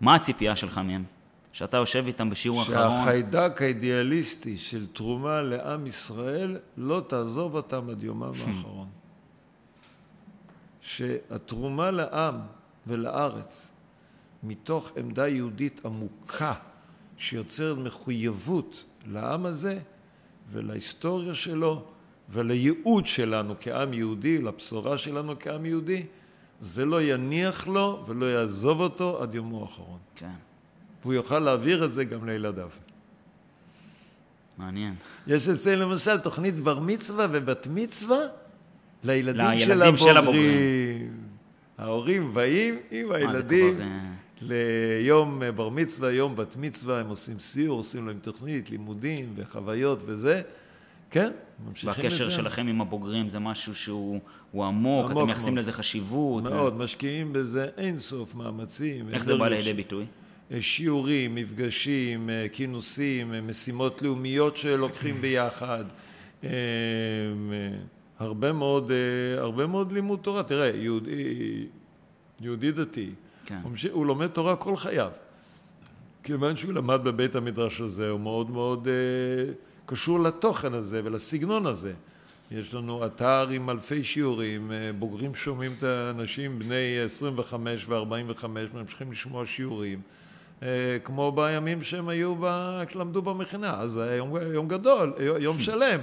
[0.00, 1.04] מה הציפייה שלך מהם?
[1.52, 2.90] שאתה יושב איתם בשיעור האחרון.
[2.90, 8.88] שהחיידק האידיאליסטי של תרומה לעם ישראל לא תעזוב אותם עד יומם האחרון.
[10.80, 12.34] שהתרומה לעם
[12.86, 13.70] ולארץ
[14.42, 16.54] מתוך עמדה יהודית עמוקה
[17.18, 19.78] שיוצרת מחויבות לעם הזה
[20.52, 21.84] ולהיסטוריה שלו
[22.30, 26.06] ולייעוד שלנו כעם יהודי, לבשורה שלנו כעם יהודי,
[26.60, 29.98] זה לא יניח לו ולא יעזוב אותו עד יומו האחרון.
[30.14, 30.30] כן.
[31.02, 32.68] והוא יוכל להעביר את זה גם לילדיו.
[34.58, 34.94] מעניין.
[35.26, 38.18] יש אצלנו למשל תוכנית בר מצווה ובת מצווה
[39.04, 39.96] לילדים, של הבוגרים.
[39.96, 41.26] של הבוגרים.
[41.78, 43.80] ההורים באים עם הילדים.
[43.80, 43.98] אה,
[44.42, 50.42] ליום בר מצווה, יום בת מצווה, הם עושים סיור, עושים להם תוכנית, לימודים וחוויות וזה.
[51.10, 51.32] כן,
[51.68, 52.02] ממשיכים לזה.
[52.02, 54.20] והקשר שלכם עם הבוגרים זה משהו שהוא
[54.54, 56.42] עמוק, עמוק, אתם מייחסים לזה חשיבות.
[56.42, 56.78] מאוד, זה...
[56.78, 59.08] משקיעים בזה אין סוף מאמצים.
[59.12, 60.06] איך זה בא לידי ביטוי?
[60.60, 65.84] שיעורים, מפגשים, אה, כינוסים, אה, משימות לאומיות שלוקחים ביחד.
[66.44, 66.50] אה,
[68.18, 68.92] הרבה מאוד,
[69.38, 70.42] הרבה מאוד לימוד תורה.
[70.42, 71.66] תראה, יהודי,
[72.40, 73.10] יהודי דתי,
[73.46, 73.58] כן.
[73.62, 75.10] הוא, הוא לומד תורה כל חייו.
[76.22, 78.88] כיוון שהוא למד בבית המדרש הזה, הוא מאוד מאוד
[79.86, 81.92] קשור לתוכן הזה ולסגנון הזה.
[82.50, 89.46] יש לנו אתר עם אלפי שיעורים, בוגרים שומעים את האנשים בני 25 ו-45 ממשיכים לשמוע
[89.46, 90.00] שיעורים.
[90.62, 92.34] אה, כמו בימים שהם היו,
[92.86, 96.00] כשלמדו במכינה, אז היה יום, יום גדול, יום שלם.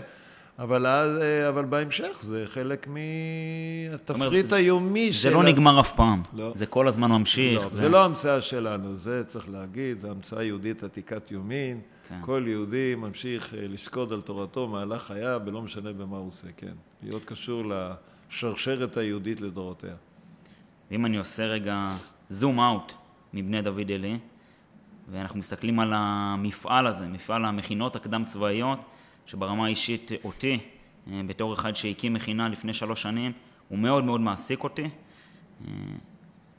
[0.60, 5.22] אבל, אה, אבל בהמשך זה חלק מהתפריט היומי של...
[5.22, 6.52] זה לא נגמר אף פעם, לא.
[6.56, 7.62] זה כל הזמן ממשיך.
[7.62, 7.78] לא, זה...
[7.78, 11.82] זה לא המצאה שלנו, זה צריך להגיד, זה המצאה יהודית עתיקת יומין.
[12.10, 12.20] כן.
[12.22, 16.74] כל יהודי ממשיך אה, לשקוד על תורתו מהלך חייו, ולא משנה במה הוא עושה, כן.
[17.04, 17.64] להיות קשור
[18.30, 19.94] לשרשרת היהודית לדורותיה.
[20.92, 21.92] אם אני עושה רגע
[22.30, 22.94] זום אאוט
[23.34, 24.18] מבני דוד אלי,
[25.12, 28.80] ואנחנו מסתכלים על המפעל הזה, מפעל המכינות הקדם צבאיות,
[29.26, 30.60] שברמה האישית אותי,
[31.12, 33.32] אה, בתור אחד שהקים מכינה לפני שלוש שנים,
[33.68, 34.84] הוא מאוד מאוד מעסיק אותי.
[35.68, 35.74] אה,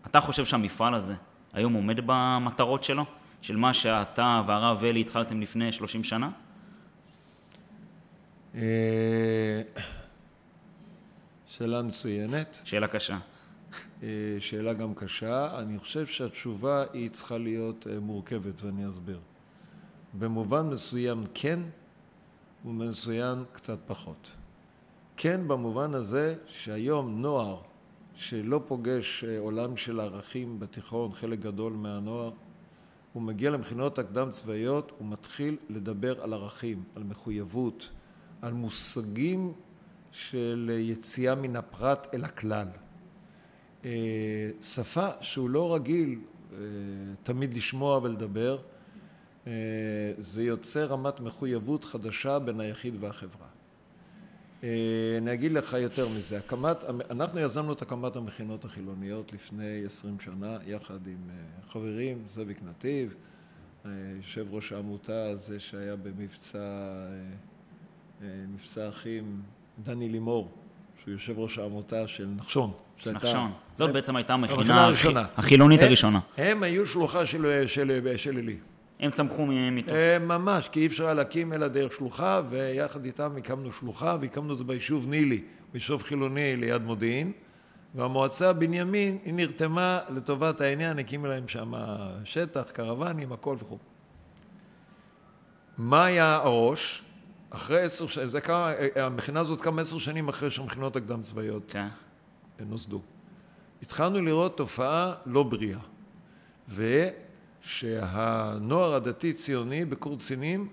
[0.07, 1.15] אתה חושב שהמפעל הזה
[1.53, 3.05] היום עומד במטרות שלו?
[3.43, 6.31] של מה שאתה והרב אלי התחלתם לפני שלושים שנה?
[8.55, 8.61] אה,
[11.47, 12.59] שאלה מצוינת.
[12.65, 13.19] שאלה קשה.
[14.39, 15.59] שאלה גם קשה.
[15.59, 19.21] אני חושב שהתשובה היא צריכה להיות מורכבת ואני אסביר.
[20.15, 21.61] במובן מסוים כן
[22.65, 24.33] ובמסוים קצת פחות.
[25.17, 27.61] כן במובן הזה שהיום נוער
[28.15, 32.31] שלא פוגש אה, עולם של ערכים בתיכון, חלק גדול מהנוער,
[33.13, 37.91] הוא מגיע למכינות הקדם צבאיות, הוא מתחיל לדבר על ערכים, על מחויבות,
[38.43, 39.53] על מושגים
[40.13, 42.69] של יציאה מן הפרט אל הכלל.
[43.85, 43.91] אה,
[44.61, 46.19] שפה שהוא לא רגיל
[46.53, 46.59] אה,
[47.23, 48.74] תמיד לשמוע ולדבר, אה,
[50.19, 53.47] זה יוצר רמת מחויבות חדשה בין היחיד והחברה.
[55.19, 60.59] אני אגיד לך יותר מזה, הקמת, אנחנו יזמנו את הקמת המכינות החילוניות לפני עשרים שנה
[60.67, 61.31] יחד עם
[61.69, 63.15] חברים, זאביק נתיב,
[64.17, 66.59] יושב ראש העמותה הזה שהיה במבצע
[68.21, 69.43] מבצע אחים
[69.83, 70.51] דני לימור,
[70.99, 72.73] שהוא יושב ראש העמותה של נחשון.
[73.07, 73.51] נחשון.
[73.75, 74.91] זאת בעצם הייתה המכינה
[75.37, 76.21] החילונית הראשונה.
[76.37, 78.57] הם היו שלוחה של עלי.
[79.05, 79.95] הם צמחו מתוך.
[80.21, 84.59] ממש, כי אי אפשר היה להקים אלא דרך שלוחה, ויחד איתם הקמנו שלוחה, והקמנו את
[84.59, 87.33] זה ביישוב נילי, ביישוב חילוני ליד מודיעין,
[87.95, 91.73] והמועצה בנימין, היא נרתמה לטובת העניין, הקימה להם שם
[92.25, 93.79] שטח, קרוונים, הכל וכו'.
[95.79, 97.03] מה היה הראש?
[97.51, 101.89] אחרי עשר שנים, זה כמה, המכינה הזאת קמה עשר שנים אחרי שהמכינות הקדם צבאיות כן.
[102.61, 103.01] נוסדו.
[103.83, 105.79] התחלנו לראות תופעה לא בריאה,
[107.67, 110.69] ושהנוער הדתי-ציוני בקורצינים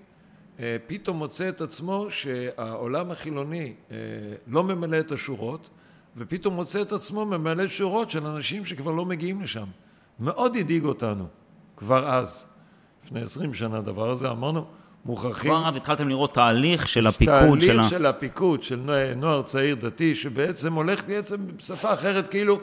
[0.60, 3.98] אה, פתאום מוצא את עצמו שהעולם החילוני אה,
[4.48, 5.70] לא ממלא את השורות,
[6.18, 9.66] ופתאום מוצא את עצמו ממלא שורות של אנשים שכבר לא מגיעים לשם.
[10.20, 11.26] מאוד הדאיג אותנו,
[11.78, 12.46] כבר אז,
[13.06, 14.66] לפני עשרים שנה הדבר הזה, אמרנו,
[15.06, 15.52] מוכרחים...
[15.52, 17.76] כבר אז התחלתם לראות תהליך של הפיקוד תהליך של ה...
[17.76, 22.60] תהליך של הפיקוד, של נוער צעיר דתי, שבעצם הולך בעצם בשפה אחרת, כאילו,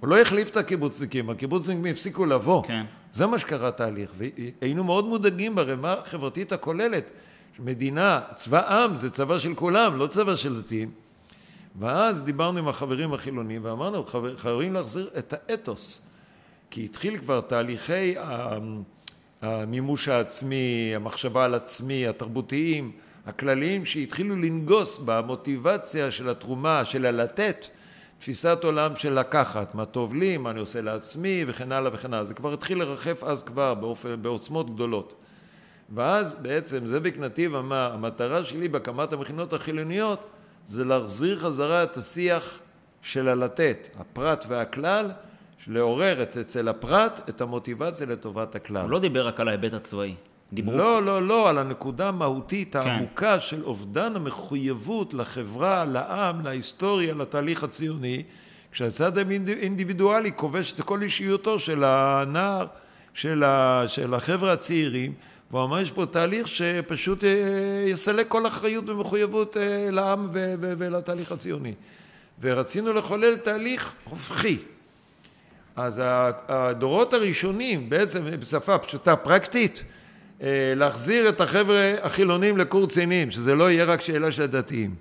[0.00, 2.62] הוא לא החליף את הקיבוצניקים, הקיבוצניקים הפסיקו לבוא.
[2.62, 2.84] כן.
[3.12, 7.10] זה מה שקרה תהליך, והיינו מאוד מודאגים ברמה החברתית הכוללת.
[7.58, 10.90] מדינה, צבא עם, זה צבא של כולם, לא צבא של דתיים.
[11.78, 14.04] ואז דיברנו עם החברים החילונים ואמרנו,
[14.36, 16.06] חייבים להחזיר את האתוס.
[16.70, 18.14] כי התחיל כבר תהליכי
[19.42, 22.92] המימוש העצמי, המחשבה על עצמי, התרבותיים,
[23.26, 27.66] הכלליים שהתחילו לנגוס במוטיבציה של התרומה, של הלתת,
[28.20, 32.24] תפיסת עולם של לקחת, מה טוב לי, מה אני עושה לעצמי וכן הלאה וכן הלאה.
[32.24, 35.14] זה כבר התחיל לרחף אז כבר באופן, בעוצמות גדולות.
[35.94, 40.26] ואז בעצם זאביק נתיב אמר, המטרה שלי בהקמת המכינות החילוניות
[40.66, 42.58] זה להחזיר חזרה את השיח
[43.02, 45.10] של הלתת, הפרט והכלל,
[45.66, 48.82] לעורר את, אצל הפרט את המוטיבציה לטובת הכלל.
[48.82, 50.14] הוא לא דיבר רק על ההיבט הצבאי.
[50.52, 50.76] דיברו...
[50.76, 52.78] לא, לא, לא, על הנקודה המהותית כן.
[52.78, 58.22] העמוקה של אובדן המחויבות לחברה, לעם, להיסטוריה, לתהליך הציוני,
[58.72, 62.66] כשהצד האינדיבידואלי כובש את כל אישיותו של הנער,
[63.14, 65.12] של, ה, של החבר'ה הצעירים,
[65.50, 67.30] והוא אמר, יש פה תהליך שפשוט אה,
[67.86, 70.28] יסלק כל אחריות ומחויבות אה, לעם
[70.60, 71.74] ולתהליך הציוני.
[72.40, 74.56] ורצינו לחולל תהליך הופכי.
[75.76, 76.02] אז
[76.48, 79.84] הדורות הראשונים, בעצם בשפה פשוטה פרקטית,
[80.76, 84.94] להחזיר את החבר'ה החילונים לקורצינים, שזה לא יהיה רק שאלה של הדתיים.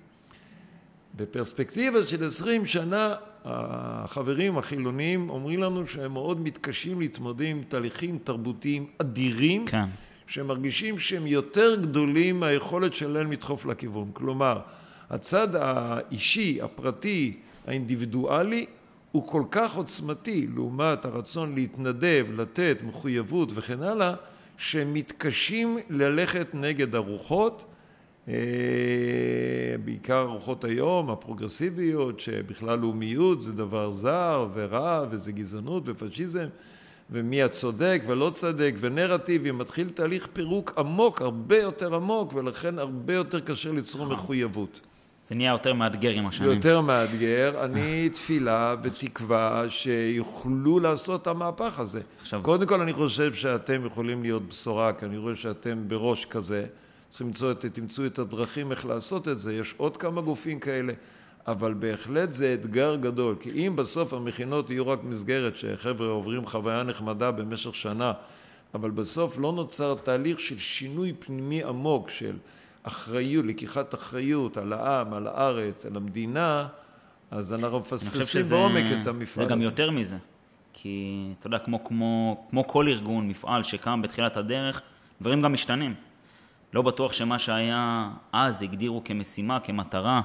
[1.16, 8.86] בפרספקטיבה של עשרים שנה החברים החילונים אומרים לנו שהם מאוד מתקשים להתמודד עם תהליכים תרבותיים
[8.98, 9.86] אדירים, כן.
[10.28, 14.10] שהם מרגישים שהם יותר גדולים מהיכולת שלהם לדחוף לכיוון.
[14.14, 14.60] כלומר,
[15.10, 18.66] הצד האישי, הפרטי, האינדיבידואלי,
[19.12, 24.14] הוא כל כך עוצמתי לעומת הרצון להתנדב, לתת, מחויבות וכן הלאה,
[24.60, 27.66] שהם מתקשים ללכת נגד הרוחות,
[28.28, 28.34] אה,
[29.86, 36.46] בעיקר הרוחות היום, הפרוגרסיביות, שבכלל לאומיות זה דבר זר ורע וזה גזענות ופשיזם
[37.12, 43.40] ומי הצודק ולא צודק ונרטיבי, מתחיל תהליך פירוק עמוק, הרבה יותר עמוק ולכן הרבה יותר
[43.40, 44.14] קשה ליצור נכון.
[44.14, 44.82] מחויבות.
[45.30, 46.52] זה נהיה יותר מאתגר עם השנים.
[46.52, 47.64] יותר מאתגר.
[47.64, 52.02] אני תפילה ותקווה שיוכלו לעשות את המהפך הזה.
[52.22, 52.42] עכשיו...
[52.44, 56.66] קודם כל אני חושב שאתם יכולים להיות בשורה, כי אני רואה שאתם בראש כזה.
[57.10, 59.54] צריכים למצוא את, תמצאו את הדרכים איך לעשות את זה.
[59.54, 60.94] יש עוד כמה גופים כאלה.
[61.48, 66.84] אבל בהחלט זה אתגר גדול, כי אם בסוף המכינות יהיו רק מסגרת שחבר'ה עוברים חוויה
[66.84, 68.14] נחמדה במשך שנה,
[68.74, 72.36] אבל בסוף לא נוצר תהליך של שינוי פנימי עמוק של
[72.84, 76.68] אחריות, לקיחת אחריות על העם, על הארץ, על המדינה,
[77.32, 79.44] אז אנחנו מפספסים בעומק את המפעל הזה.
[79.44, 80.18] זה גם יותר מזה.
[80.74, 84.82] כי אתה יודע, כמו, כמו, כמו כל ארגון, מפעל שקם בתחילת הדרך,
[85.22, 85.94] דברים גם משתנים.
[86.74, 90.22] לא בטוח שמה שהיה אז הגדירו כמשימה, כמטרה,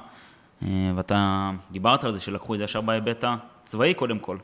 [0.63, 4.37] אה, ואתה דיברת על זה שלקחו את זה ישר בהיבט הצבאי קודם כל.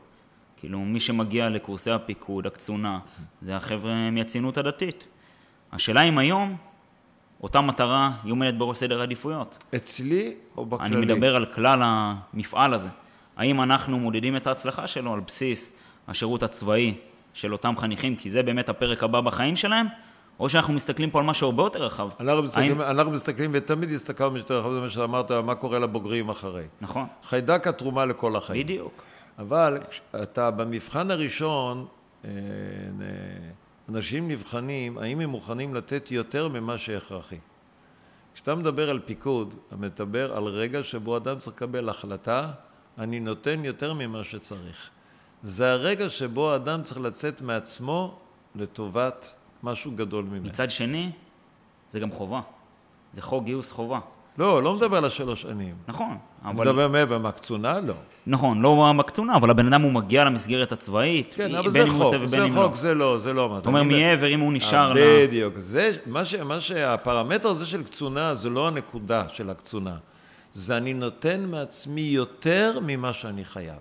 [0.56, 2.98] כאילו, מי שמגיע לקורסי הפיקוד, הקצונה,
[3.42, 5.04] זה החבר'ה מהציונות הדתית.
[5.72, 6.56] השאלה אם היום
[7.42, 9.64] אותה מטרה היא עומדת בראש סדר העדיפויות.
[9.76, 10.96] אצלי או בכללי?
[10.96, 12.88] אני מדבר על כלל המפעל הזה.
[13.36, 15.72] האם אנחנו מודדים את ההצלחה שלו על בסיס
[16.08, 16.94] השירות הצבאי
[17.34, 19.86] של אותם חניכים, כי זה באמת הפרק הבא בחיים שלהם,
[20.40, 22.08] או שאנחנו מסתכלים פה על משהו הרבה יותר רחב.
[22.20, 22.90] אנחנו מסתכלים, האם...
[22.90, 26.64] אנחנו מסתכלים ותמיד הסתכלנו יותר רחב, זה מה שאמרת, מה קורה לבוגרים אחרי.
[26.80, 27.06] נכון.
[27.22, 28.62] חיידק התרומה לכל החיים.
[28.62, 29.02] בדיוק.
[29.38, 29.78] אבל
[30.22, 31.86] אתה במבחן הראשון,
[32.24, 32.30] אה,
[33.88, 37.38] אנשים נבחנים, האם הם מוכנים לתת יותר ממה שהכרחי.
[38.34, 42.50] כשאתה מדבר על פיקוד, אתה מדבר על רגע שבו אדם צריך לקבל החלטה,
[42.98, 44.90] אני נותן יותר ממה שצריך.
[45.42, 48.18] זה הרגע שבו אדם צריך לצאת מעצמו
[48.54, 50.48] לטובת משהו גדול ממנו.
[50.48, 51.10] מצד שני,
[51.90, 52.40] זה גם חובה.
[53.12, 54.00] זה חוק גיוס חובה.
[54.38, 55.74] לא, לא מדבר על השלוש שנים.
[55.88, 56.64] נכון, אבל...
[56.64, 57.80] מדבר מעבר מהקצונה?
[57.80, 57.94] לא.
[58.26, 62.46] נכון, לא מהקצונה, אבל הבן אדם הוא מגיע למסגרת הצבאית, כן, אבל זה חוק, זה
[62.54, 62.76] חוק, לא.
[62.76, 63.58] זה לא, זה לא...
[63.58, 64.92] אתה אומר מעבר, אם הוא נשאר.
[64.96, 65.54] בדיוק.
[65.58, 69.96] זה, מה, ש, מה שהפרמטר הזה של קצונה, זה לא הנקודה של הקצונה.
[70.54, 73.80] זה אני נותן מעצמי יותר ממה שאני חייב.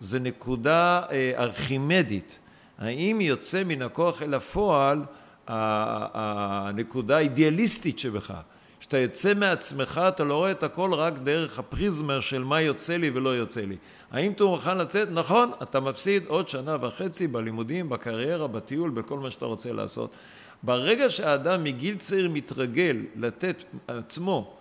[0.00, 2.38] זה נקודה אה, ארכימדית.
[2.78, 5.02] האם יוצא מן הכוח אל הפועל
[5.48, 8.34] הנקודה האידיאליסטית שבך?
[8.82, 13.10] כשאתה יוצא מעצמך אתה לא רואה את הכל רק דרך הפריזמה של מה יוצא לי
[13.14, 13.76] ולא יוצא לי.
[14.10, 15.08] האם אתה מוכן לצאת?
[15.10, 20.14] נכון, אתה מפסיד עוד שנה וחצי בלימודים, בקריירה, בטיול, בכל מה שאתה רוצה לעשות.
[20.62, 24.56] ברגע שהאדם מגיל צעיר מתרגל לתת עצמו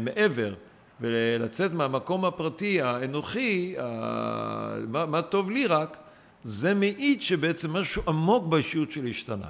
[0.00, 0.54] מעבר
[1.00, 3.74] ולצאת מהמקום הפרטי האנוכי,
[4.88, 5.96] מה, מה טוב לי רק,
[6.44, 9.48] זה מעיד שבעצם משהו עמוק באישיות שלי השתנה.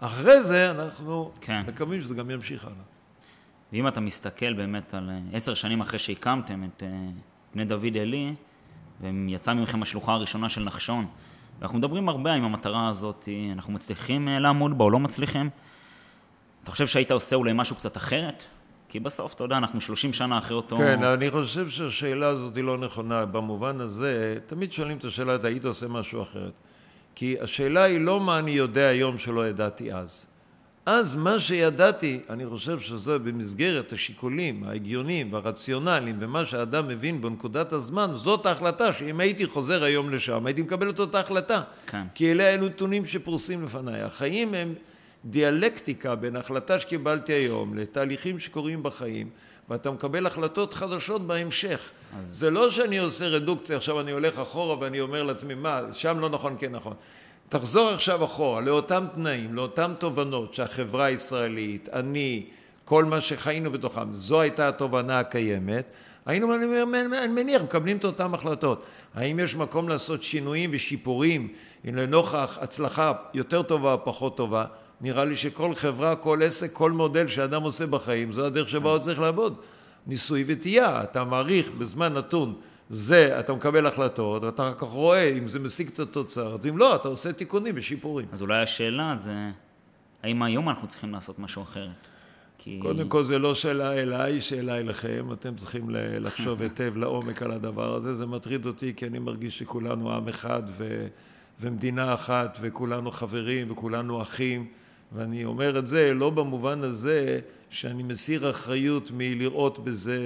[0.00, 1.62] אחרי זה אנחנו כן.
[1.66, 2.89] מקווים שזה גם ימשיך הלאה.
[3.72, 6.88] ואם אתה מסתכל באמת על אה, עשר שנים אחרי שהקמתם את אה,
[7.54, 8.34] בני דוד עלי,
[9.00, 11.06] ויצא ממכם השלוחה הראשונה של נחשון,
[11.58, 15.50] ואנחנו מדברים הרבה אם המטרה הזאת, אנחנו מצליחים אה, לעמוד בה או לא מצליחים.
[16.62, 18.44] אתה חושב שהיית עושה אולי משהו קצת אחרת?
[18.88, 20.76] כי בסוף, אתה יודע, אנחנו 30 שנה אחרי אותו...
[20.76, 23.24] כן, אני חושב שהשאלה הזאת היא לא נכונה.
[23.24, 26.52] במובן הזה, תמיד שואלים את השאלה, היית עושה משהו אחרת.
[27.14, 30.26] כי השאלה היא לא מה אני יודע היום שלא ידעתי אז.
[30.86, 38.10] אז מה שידעתי, אני חושב שזה במסגרת השיקולים ההגיוניים והרציונליים ומה שהאדם מבין בנקודת הזמן,
[38.14, 41.62] זאת ההחלטה שאם הייתי חוזר היום לשם הייתי מקבל את אותה החלטה.
[41.86, 42.02] כן.
[42.14, 44.02] כי אלה אלו נתונים שפרוסים לפניי.
[44.02, 44.74] החיים הם
[45.24, 49.28] דיאלקטיקה בין החלטה שקיבלתי היום לתהליכים שקורים בחיים
[49.68, 51.90] ואתה מקבל החלטות חדשות בהמשך.
[52.18, 52.26] אז...
[52.26, 56.28] זה לא שאני עושה רדוקציה, עכשיו אני הולך אחורה ואני אומר לעצמי, מה, שם לא
[56.28, 56.94] נכון, כן נכון.
[57.50, 62.46] תחזור עכשיו אחורה לאותם תנאים, לאותן תובנות שהחברה הישראלית, אני,
[62.84, 65.84] כל מה שחיינו בתוכם, זו הייתה התובנה הקיימת,
[66.26, 68.84] היינו, אני מניח, מקבלים את אותן החלטות.
[69.14, 71.48] האם יש מקום לעשות שינויים ושיפורים
[71.84, 74.64] לנוכח הצלחה יותר טובה או פחות טובה?
[75.00, 78.98] נראה לי שכל חברה, כל עסק, כל מודל שאדם עושה בחיים, זו הדרך שבה הוא
[78.98, 79.56] צריך לעבוד.
[80.06, 82.54] ניסוי וטעייה, אתה מעריך בזמן נתון
[82.90, 86.96] זה, אתה מקבל החלטות, ואתה אחר כך רואה אם זה משיג את התוצר, אם לא,
[86.96, 88.26] אתה עושה תיקונים ושיפורים.
[88.32, 89.34] אז אולי השאלה זה,
[90.22, 91.90] האם היום אנחנו צריכים לעשות משהו אחרת?
[92.58, 92.78] כי...
[92.82, 97.94] קודם כל זה לא שאלה אליי, שאלה אליכם, אתם צריכים לחשוב היטב לעומק על הדבר
[97.94, 101.06] הזה, זה מטריד אותי כי אני מרגיש שכולנו עם אחד ו...
[101.60, 104.66] ומדינה אחת וכולנו חברים וכולנו אחים
[105.12, 110.18] ואני אומר את זה לא במובן הזה שאני מסיר אחריות מלראות בזה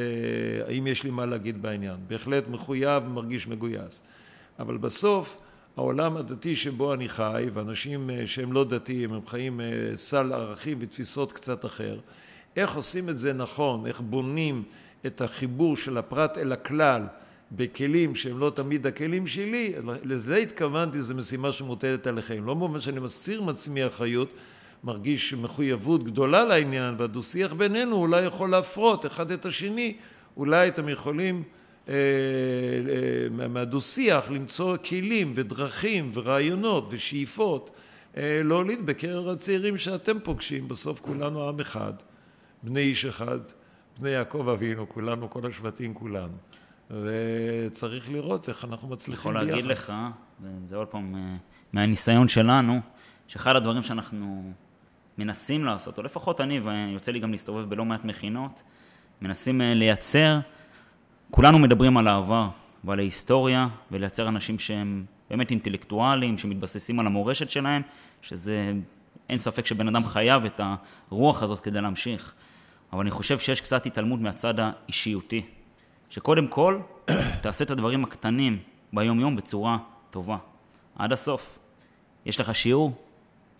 [0.68, 1.96] האם יש לי מה להגיד בעניין.
[2.08, 4.02] בהחלט מחויב ומרגיש מגויס.
[4.58, 5.38] אבל בסוף
[5.76, 10.78] העולם הדתי שבו אני חי ואנשים אה, שהם לא דתיים הם חיים אה, סל ערכים
[10.80, 11.98] ותפיסות קצת אחר
[12.56, 14.62] איך עושים את זה נכון, איך בונים
[15.06, 17.02] את החיבור של הפרט אל הכלל
[17.52, 22.46] בכלים שהם לא תמיד הכלים שלי, לזה התכוונתי, זו משימה שמוטלת עליכם.
[22.46, 24.32] לא במובן שאני מסיר מעצמי אחריות,
[24.84, 29.96] מרגיש מחויבות גדולה לעניין והדו שיח בינינו אולי יכול להפרות אחד את השני
[30.36, 31.42] אולי אתם יכולים
[31.88, 37.70] אה, אה, מהדו שיח למצוא כלים ודרכים ורעיונות ושאיפות
[38.16, 41.92] אה, להוליד בקרב הצעירים שאתם פוגשים בסוף כולנו עם אחד
[42.62, 43.38] בני איש אחד
[43.98, 46.36] בני יעקב אבינו כולנו כל השבטים כולנו
[46.90, 49.44] וצריך לראות איך אנחנו מצליחים ביחד.
[49.46, 49.92] יכול להגיד לך,
[50.42, 51.36] וזה עוד פעם
[51.72, 52.80] מהניסיון שלנו,
[53.26, 54.52] שאחד הדברים שאנחנו
[55.18, 58.62] מנסים לעשות, או לפחות אני, ויוצא לי גם להסתובב בלא מעט מכינות,
[59.22, 60.38] מנסים אה, לייצר,
[61.30, 62.48] כולנו מדברים על העבר
[62.84, 67.82] ועל ההיסטוריה, ולייצר אנשים שהם באמת אינטלקטואלים, שמתבססים על המורשת שלהם,
[68.22, 68.72] שזה,
[69.28, 70.60] אין ספק שבן אדם חייב את
[71.10, 72.34] הרוח הזאת כדי להמשיך.
[72.92, 75.42] אבל אני חושב שיש קצת התעלמות מהצד האישיותי.
[76.10, 76.78] שקודם כל,
[77.42, 78.58] תעשה את הדברים הקטנים
[78.92, 79.78] ביום-יום בצורה
[80.10, 80.36] טובה.
[80.96, 81.58] עד הסוף.
[82.26, 82.92] יש לך שיעור,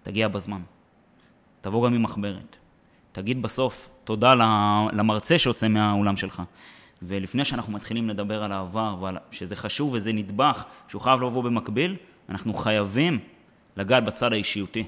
[0.03, 0.61] תגיע בזמן.
[1.65, 2.57] תבוא גם עם מחברת.
[3.13, 4.35] תגיד בסוף תודה
[4.93, 6.43] למרצה שיוצא מהאולם שלך.
[7.03, 11.97] ולפני שאנחנו מתחילים לדבר על העבר, ועל, שזה חשוב וזה נדבך שהוא חייב לבוא במקביל,
[12.29, 13.19] אנחנו חייבים
[13.77, 14.85] לגעת בצד האישיותי.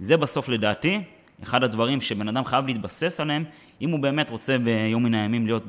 [0.00, 1.00] זה בסוף לדעתי
[1.42, 3.44] אחד הדברים שבן אדם חייב להתבסס עליהם,
[3.80, 5.64] אם הוא באמת רוצה ביום מן הימים להיות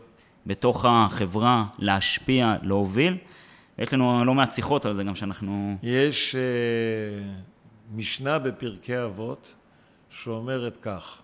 [0.46, 3.18] בתוך החברה, להשפיע, להוביל.
[3.78, 5.78] יש לנו לא מעט שיחות על זה גם שאנחנו...
[5.84, 9.56] יש uh, משנה בפרקי אבות
[10.16, 11.22] שאומרת כך: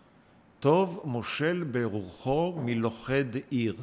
[0.60, 3.76] טוב מושל ברוחו מלוכד עיר.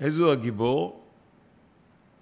[0.00, 1.04] איזו הגיבור?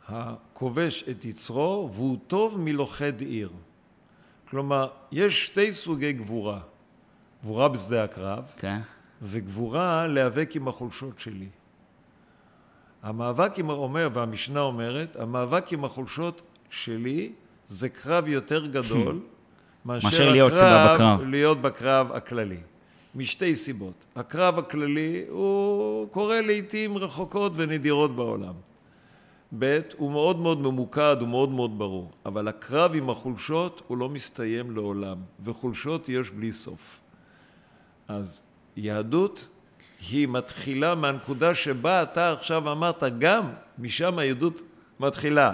[0.09, 3.51] הכובש את יצרו והוא טוב מלוכד עיר.
[4.49, 6.61] כלומר, יש שתי סוגי גבורה.
[7.43, 8.79] גבורה בשדה הקרב, כן.
[8.79, 8.83] Okay.
[9.23, 11.49] וגבורה להיאבק עם החולשות שלי.
[13.03, 17.33] המאבק עם, אומר, והמשנה אומרת, המאבק עם החולשות שלי
[17.67, 19.21] זה קרב יותר גדול
[19.87, 21.25] מאשר להיות הקרב, בקרב.
[21.25, 22.57] להיות בקרב הכללי.
[23.15, 24.07] משתי סיבות.
[24.17, 28.53] הקרב הכללי הוא קורה לעיתים רחוקות ונדירות בעולם.
[29.59, 32.11] ב', הוא מאוד מאוד ממוקד, הוא מאוד מאוד ברור.
[32.27, 37.01] אבל הקרב עם החולשות הוא לא מסתיים לעולם, וחולשות יש בלי סוף.
[38.09, 38.43] אז
[38.77, 39.49] יהדות
[40.11, 44.63] היא מתחילה מהנקודה שבה אתה עכשיו אמרת, גם משם היהדות
[45.01, 45.53] מתחילה.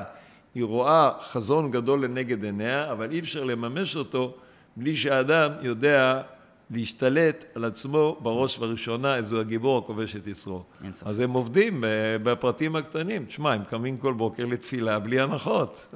[0.55, 4.34] היא רואה חזון גדול לנגד עיניה, אבל אי אפשר לממש אותו
[4.76, 6.22] בלי שהאדם יודע
[6.70, 10.64] להשתלט על עצמו בראש ובראשונה, איזו הגיבור הכובש את ישרו.
[11.05, 11.84] אז הם עובדים
[12.22, 13.24] בפרטים הקטנים.
[13.24, 15.94] תשמע, הם קמים כל בוקר לתפילה בלי הנחות.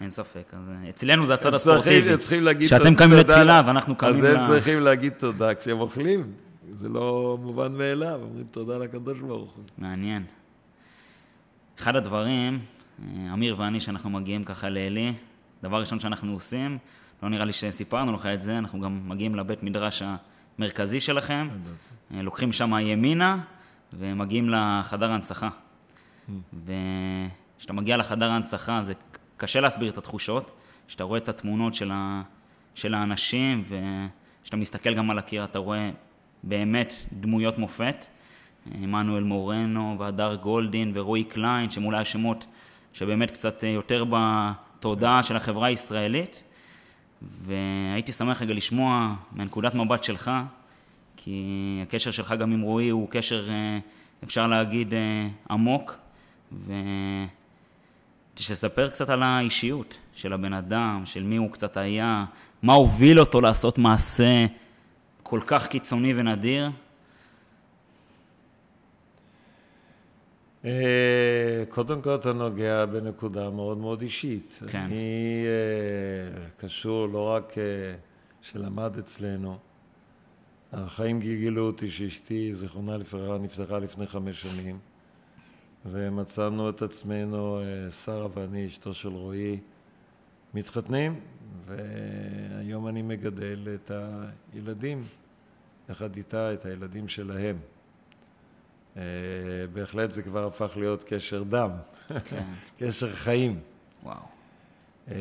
[0.00, 0.54] אין ספק.
[0.54, 0.60] אז
[0.90, 2.18] אצלנו זה הצד הספורטיבי.
[2.66, 4.14] שאתם קמים לתפילה ואנחנו קמים.
[4.14, 6.32] אז הם צריכים להגיד תודה כשהם אוכלים.
[6.70, 9.64] זה לא מובן מאליו, אומרים תודה לקדוש ברוך הוא.
[9.78, 10.22] מעניין.
[11.78, 12.58] אחד הדברים,
[13.32, 15.12] אמיר ואני, שאנחנו מגיעים ככה לעלי,
[15.62, 16.78] דבר ראשון שאנחנו עושים,
[17.22, 20.02] לא נראה לי שסיפרנו לך את זה, אנחנו גם מגיעים לבית מדרש
[20.58, 21.48] המרכזי שלכם,
[22.10, 23.38] לוקחים שם ימינה
[23.92, 25.48] ומגיעים לחדר ההנצחה.
[26.64, 28.92] וכשאתה מגיע לחדר ההנצחה זה
[29.36, 30.50] קשה להסביר את התחושות,
[30.88, 32.22] כשאתה רואה את התמונות של, ה...
[32.74, 35.90] של האנשים וכשאתה מסתכל גם על הקיר אתה רואה
[36.42, 38.04] באמת דמויות מופת,
[38.74, 42.46] עמנואל מורנו והדר גולדין ורועי קליין, שהם אולי השמות
[42.94, 46.42] שבאמת קצת יותר בתודעה של החברה הישראלית.
[47.46, 50.30] והייתי שמח רגע לשמוע מנקודת מבט שלך,
[51.16, 53.78] כי הקשר שלך גם עם רועי הוא קשר, אה,
[54.24, 55.96] אפשר להגיד, אה, עמוק,
[58.36, 62.24] ושתספר קצת על האישיות של הבן אדם, של מי הוא קצת היה,
[62.62, 64.46] מה הוביל אותו לעשות מעשה
[65.22, 66.70] כל כך קיצוני ונדיר.
[71.64, 74.60] אה, קודם כל אתה נוגע בנקודה מאוד מאוד אישית.
[74.68, 74.78] כן.
[74.78, 77.64] אני אה, קשור לא רק אה,
[78.42, 79.58] שלמד אצלנו,
[80.72, 84.78] החיים גלגלו אותי שאשתי, זיכרונה לפרעה, נפתחה לפני חמש שנים,
[85.86, 87.60] ומצאנו את עצמנו,
[88.04, 89.58] שרה ואני, אשתו של רועי,
[90.54, 91.20] מתחתנים,
[91.66, 93.90] והיום אני מגדל את
[94.52, 95.02] הילדים,
[95.88, 97.56] יחד איתה את הילדים שלהם.
[98.96, 99.02] אה,
[99.72, 101.70] בהחלט זה כבר הפך להיות קשר דם,
[102.24, 102.44] כן.
[102.78, 103.60] קשר חיים.
[104.02, 104.16] וואו.
[105.10, 105.16] אה,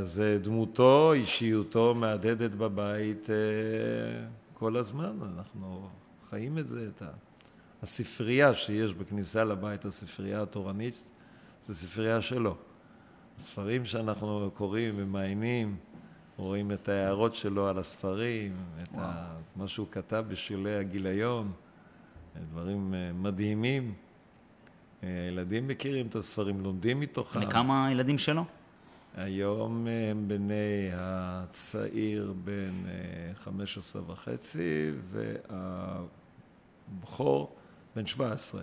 [0.00, 3.28] אז אה, דמותו, אישיותו מהדהדת בבית
[4.54, 5.88] כל הזמן, אנחנו
[6.30, 7.02] חיים את זה, את
[7.82, 11.08] הספרייה שיש בכניסה לבית, הספרייה התורנית,
[11.62, 12.56] זו ספרייה שלו.
[13.36, 15.76] הספרים שאנחנו קוראים ומעיינים,
[16.36, 19.36] רואים את ההערות שלו על הספרים, את ה...
[19.56, 21.52] מה שהוא כתב בשולי הגיליון.
[22.42, 23.94] דברים אה, מדהימים.
[25.02, 27.40] אה, הילדים מכירים את הספרים, לומדים מתוכם.
[27.40, 28.44] לכמה הילדים שלו?
[29.16, 32.72] היום הם בני הצעיר בן
[33.34, 34.90] 15 אה, וחצי
[36.90, 37.56] והבכור
[37.96, 38.62] בן 17.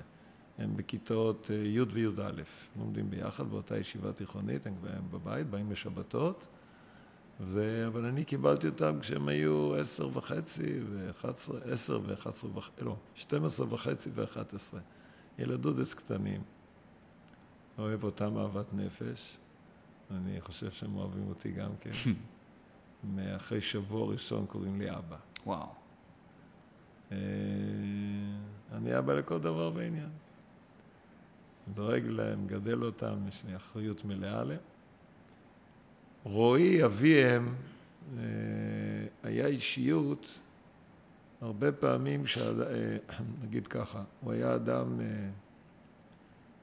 [0.58, 2.32] הם בכיתות י' וי"א,
[2.80, 6.46] לומדים ביחד באותה ישיבה תיכונית, הם כבר בבית, באים בשבתות.
[7.40, 7.88] ו...
[7.88, 12.96] אבל אני קיבלתי אותם כשהם היו עשר וחצי ואחת עשרה, עשר ואחת עשרה וחצי, לא,
[13.16, 14.80] שתים עשרה וחצי ואחת עשרה.
[15.40, 16.42] ילדודס קטנים.
[17.78, 19.38] אוהב אותם אהבת נפש.
[20.12, 21.92] אני חושב שהם אוהבים אותי גם כן.
[23.16, 25.18] מאחרי שבוע ראשון קוראים לי אבא.
[25.46, 25.68] וואו.
[27.12, 27.18] אה,
[28.72, 30.10] אני אבא לכל דבר ועניין.
[31.74, 34.60] דואג להם, גדל אותם, יש לי אחריות מלאה עליהם.
[36.24, 37.56] רועי אביהם
[38.18, 38.24] אה,
[39.24, 40.40] היה אישיות
[41.42, 42.98] הרבה פעמים, שעד, אה,
[43.44, 45.06] נגיד ככה, הוא היה אדם אה,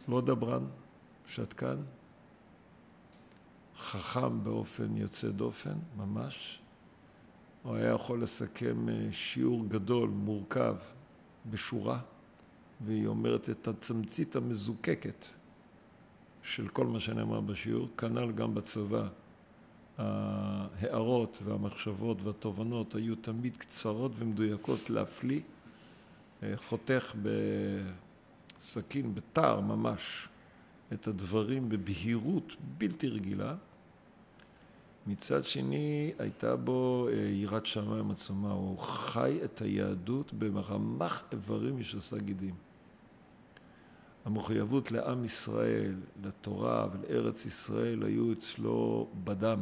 [0.09, 0.65] לא דברן,
[1.27, 1.77] שתקן,
[3.77, 6.61] חכם באופן יוצא דופן, ממש.
[7.63, 10.77] הוא היה יכול לסכם שיעור גדול, מורכב,
[11.51, 12.01] בשורה,
[12.81, 15.27] והיא אומרת את התמצית המזוקקת
[16.43, 19.09] של כל מה שנאמר בשיעור, כנ"ל גם בצבא.
[19.99, 25.41] ההערות והמחשבות והתובנות היו תמיד קצרות ומדויקות להפליא,
[26.57, 27.15] חותך
[28.59, 30.29] בסכין, בתער ממש,
[30.93, 33.55] את הדברים בבהירות בלתי רגילה.
[35.07, 42.55] מצד שני, הייתה בו יראת שמיים עצומה, הוא חי את היהדות ברמ"ח איברים משסה גידים.
[44.25, 45.95] המחויבות לעם ישראל,
[46.25, 49.61] לתורה ולארץ ישראל היו אצלו בדם.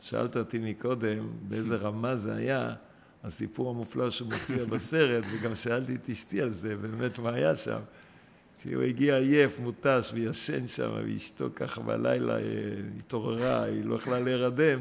[0.00, 2.74] שאלת אותי מקודם באיזה רמה זה היה,
[3.24, 7.78] הסיפור המופלא שמופיע בסרט, וגם שאלתי את אשתי על זה, באמת מה היה שם.
[8.58, 12.36] כשהוא הגיע עייף, מותש, וישן שם, ואשתו ככה בלילה
[12.98, 14.78] התעוררה, היא לא יכלה להירדם,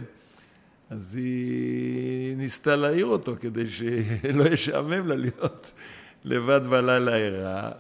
[0.90, 5.74] אז היא ניסתה להעיר אותו כדי שלא ישעמם לה להיות
[6.26, 7.72] לבד בלילה ערה.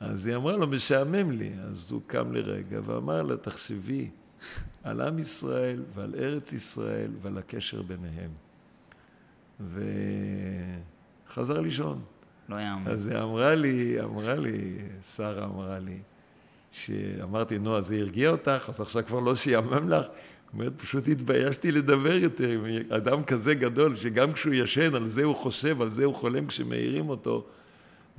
[0.00, 1.50] אז היא אמרה לו, משעמם לי.
[1.70, 4.08] אז הוא קם לרגע ואמר לה, תחשבי
[4.84, 8.30] על עם ישראל ועל ארץ ישראל ועל הקשר ביניהם.
[11.26, 12.00] וחזר לישון.
[12.48, 12.90] לא יאמן.
[12.90, 14.78] אז היא אמרה לי, אמרה לי,
[15.16, 15.98] שרה אמרה לי,
[16.72, 20.06] שאמרתי, נו, אז זה הרגיע אותך, אז עכשיו כבר לא שיאמם לך.
[20.52, 25.36] אומרת, פשוט התביישתי לדבר יותר עם אדם כזה גדול, שגם כשהוא ישן, על זה הוא
[25.36, 27.46] חושב, על זה הוא חולם כשמעירים אותו.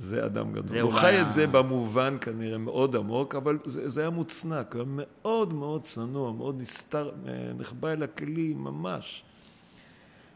[0.00, 0.78] זה אדם גדול.
[0.78, 1.22] הוא חי היה...
[1.22, 6.32] את זה במובן כנראה מאוד עמוק, אבל זה, זה היה מוצנק, היה מאוד מאוד צנוע,
[6.32, 7.10] מאוד נסתר,
[7.58, 9.24] נחבא אל הכלים, ממש.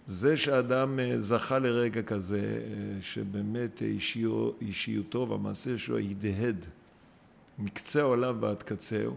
[0.07, 6.67] זה שאדם אה, זכה לרגע כזה, אה, שבאמת אישיו, אישיותו והמעשה שלו הדהד
[7.59, 9.17] מקצה העולם ועד קצהו,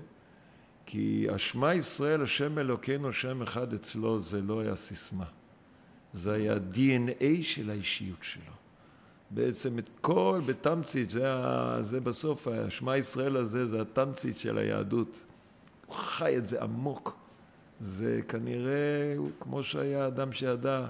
[0.86, 5.26] כי השמע ישראל השם אלוקינו שם אחד אצלו זה לא היה סיסמה,
[6.14, 8.67] זה היה DNA של האישיות שלו.
[9.30, 11.26] בעצם את כל, בתמצית, זה,
[11.82, 15.24] זה בסוף, השמע ישראל הזה זה התמצית של היהדות.
[15.86, 17.18] הוא חי את זה עמוק.
[17.82, 20.88] זה כנראה, כמו שהיה אדם שידע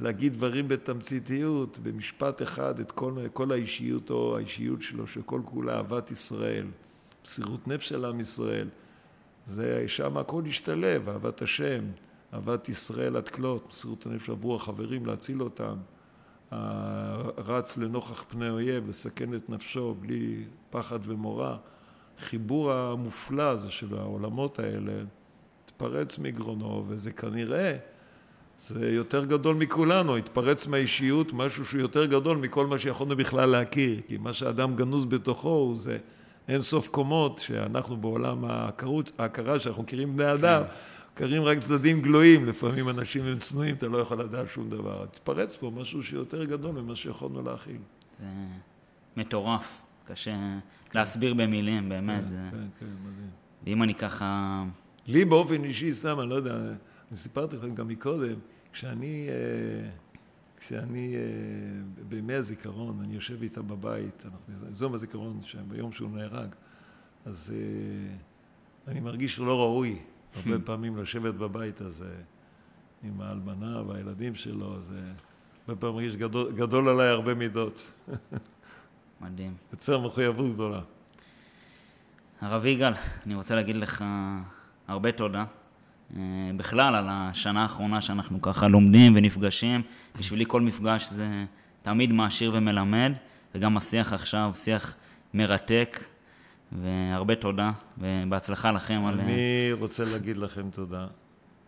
[0.00, 6.10] להגיד דברים בתמציתיות, במשפט אחד, את כל, כל האישיות או האישיות שלו, שכל כולה אהבת
[6.10, 6.66] ישראל,
[7.24, 8.68] מסירות נפש של עם ישראל.
[9.46, 11.84] זה, שם הכל השתלב, אהבת השם,
[12.34, 15.76] אהבת ישראל עד כלות, מסירות הנפש עבור החברים, להציל אותם.
[17.38, 21.56] רץ לנוכח פני אויב, לסכן את נפשו בלי פחד ומורא.
[22.18, 24.92] חיבור המופלא הזה של העולמות האלה
[25.64, 27.76] התפרץ מגרונו, וזה כנראה,
[28.58, 34.00] זה יותר גדול מכולנו, התפרץ מהאישיות משהו שהוא יותר גדול מכל מה שיכולנו בכלל להכיר,
[34.08, 35.98] כי מה שאדם גנוז בתוכו הוא זה
[36.48, 38.44] אין סוף קומות, שאנחנו בעולם
[39.18, 40.72] ההכרה שאנחנו מכירים בני אדם, כן.
[41.16, 45.06] קרים רק צדדים גלויים, לפעמים אנשים הם צנועים, אתה לא יכול לדעת שום דבר.
[45.06, 47.78] תתפרץ פה משהו שיותר גדול ממה שיכולנו להכיל.
[48.18, 48.26] זה
[49.16, 50.36] מטורף, קשה
[50.94, 52.22] להסביר במילים, באמת.
[52.22, 52.48] כן, זה...
[52.50, 53.30] כן, כן, מדהים.
[53.66, 54.64] ואם אני ככה...
[55.06, 56.54] לי באופן אישי, סתם, אני לא יודע,
[57.08, 58.38] אני סיפרתי לכם גם מקודם,
[58.72, 59.90] כשאני, אה,
[60.56, 61.20] כשאני אה,
[62.08, 66.48] בימי הזיכרון, אני יושב איתה בבית, אנחנו, זום הזיכרון, ביום שהוא נהרג,
[67.24, 69.98] אז אה, אני מרגיש לא ראוי.
[70.36, 72.14] הרבה פעמים לשבת בבית הזה
[73.02, 75.00] עם האלמנה והילדים שלו, זה
[75.68, 77.92] הרבה פעמים מרגיש גדול, גדול עליי הרבה מידות.
[79.20, 79.54] מדהים.
[79.72, 80.80] יוצר מחויבות גדולה.
[82.40, 82.92] הרב יגאל,
[83.26, 84.04] אני רוצה להגיד לך
[84.88, 85.44] הרבה תודה.
[86.16, 86.20] אה,
[86.56, 89.82] בכלל, על השנה האחרונה שאנחנו ככה לומדים ונפגשים.
[90.18, 91.44] בשבילי כל מפגש זה
[91.82, 93.12] תמיד מעשיר ומלמד,
[93.54, 94.94] וגם השיח עכשיו, שיח
[95.34, 96.04] מרתק,
[96.72, 99.02] והרבה תודה, ובהצלחה לכם.
[99.08, 99.78] אני על...
[99.78, 101.06] רוצה להגיד לכם תודה.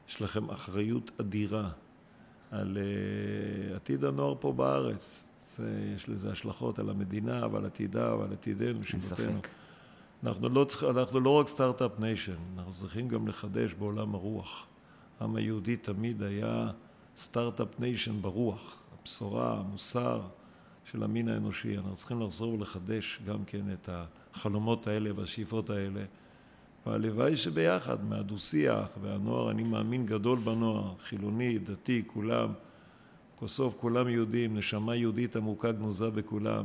[0.08, 1.68] יש לכם אחריות אדירה
[2.50, 5.24] על uh, עתיד הנוער פה בארץ.
[5.56, 9.40] זה, יש לזה השלכות על המדינה ועל עתידה ועל עתידנו, שיבותינו.
[10.24, 14.66] אנחנו לא, אנחנו לא רק start-up nation, אנחנו צריכים גם לחדש בעולם הרוח.
[15.20, 16.70] העם היהודי תמיד היה
[17.16, 20.22] start-up nation ברוח, הבשורה, המוסר
[20.84, 21.76] של המין האנושי.
[21.76, 24.04] אנחנו צריכים לחזור ולחדש גם כן את ה...
[24.38, 26.00] החלומות האלה והשאיפות האלה.
[26.86, 32.48] והלוואי שביחד, מהדו-שיח והנוער, אני מאמין גדול בנוער, חילוני, דתי, כולם,
[33.42, 36.64] בסוף כולם יהודים, נשמה יהודית עמוקה גנוזה בכולם.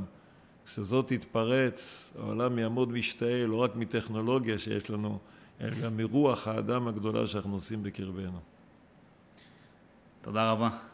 [0.66, 5.20] כשזאת תתפרץ, העולם יעמוד משתאה לא רק מהטכנולוגיה שיש לנו,
[5.62, 8.40] אלא גם מרוח האדם הגדולה שאנחנו עושים בקרבנו.
[10.22, 10.93] תודה רבה.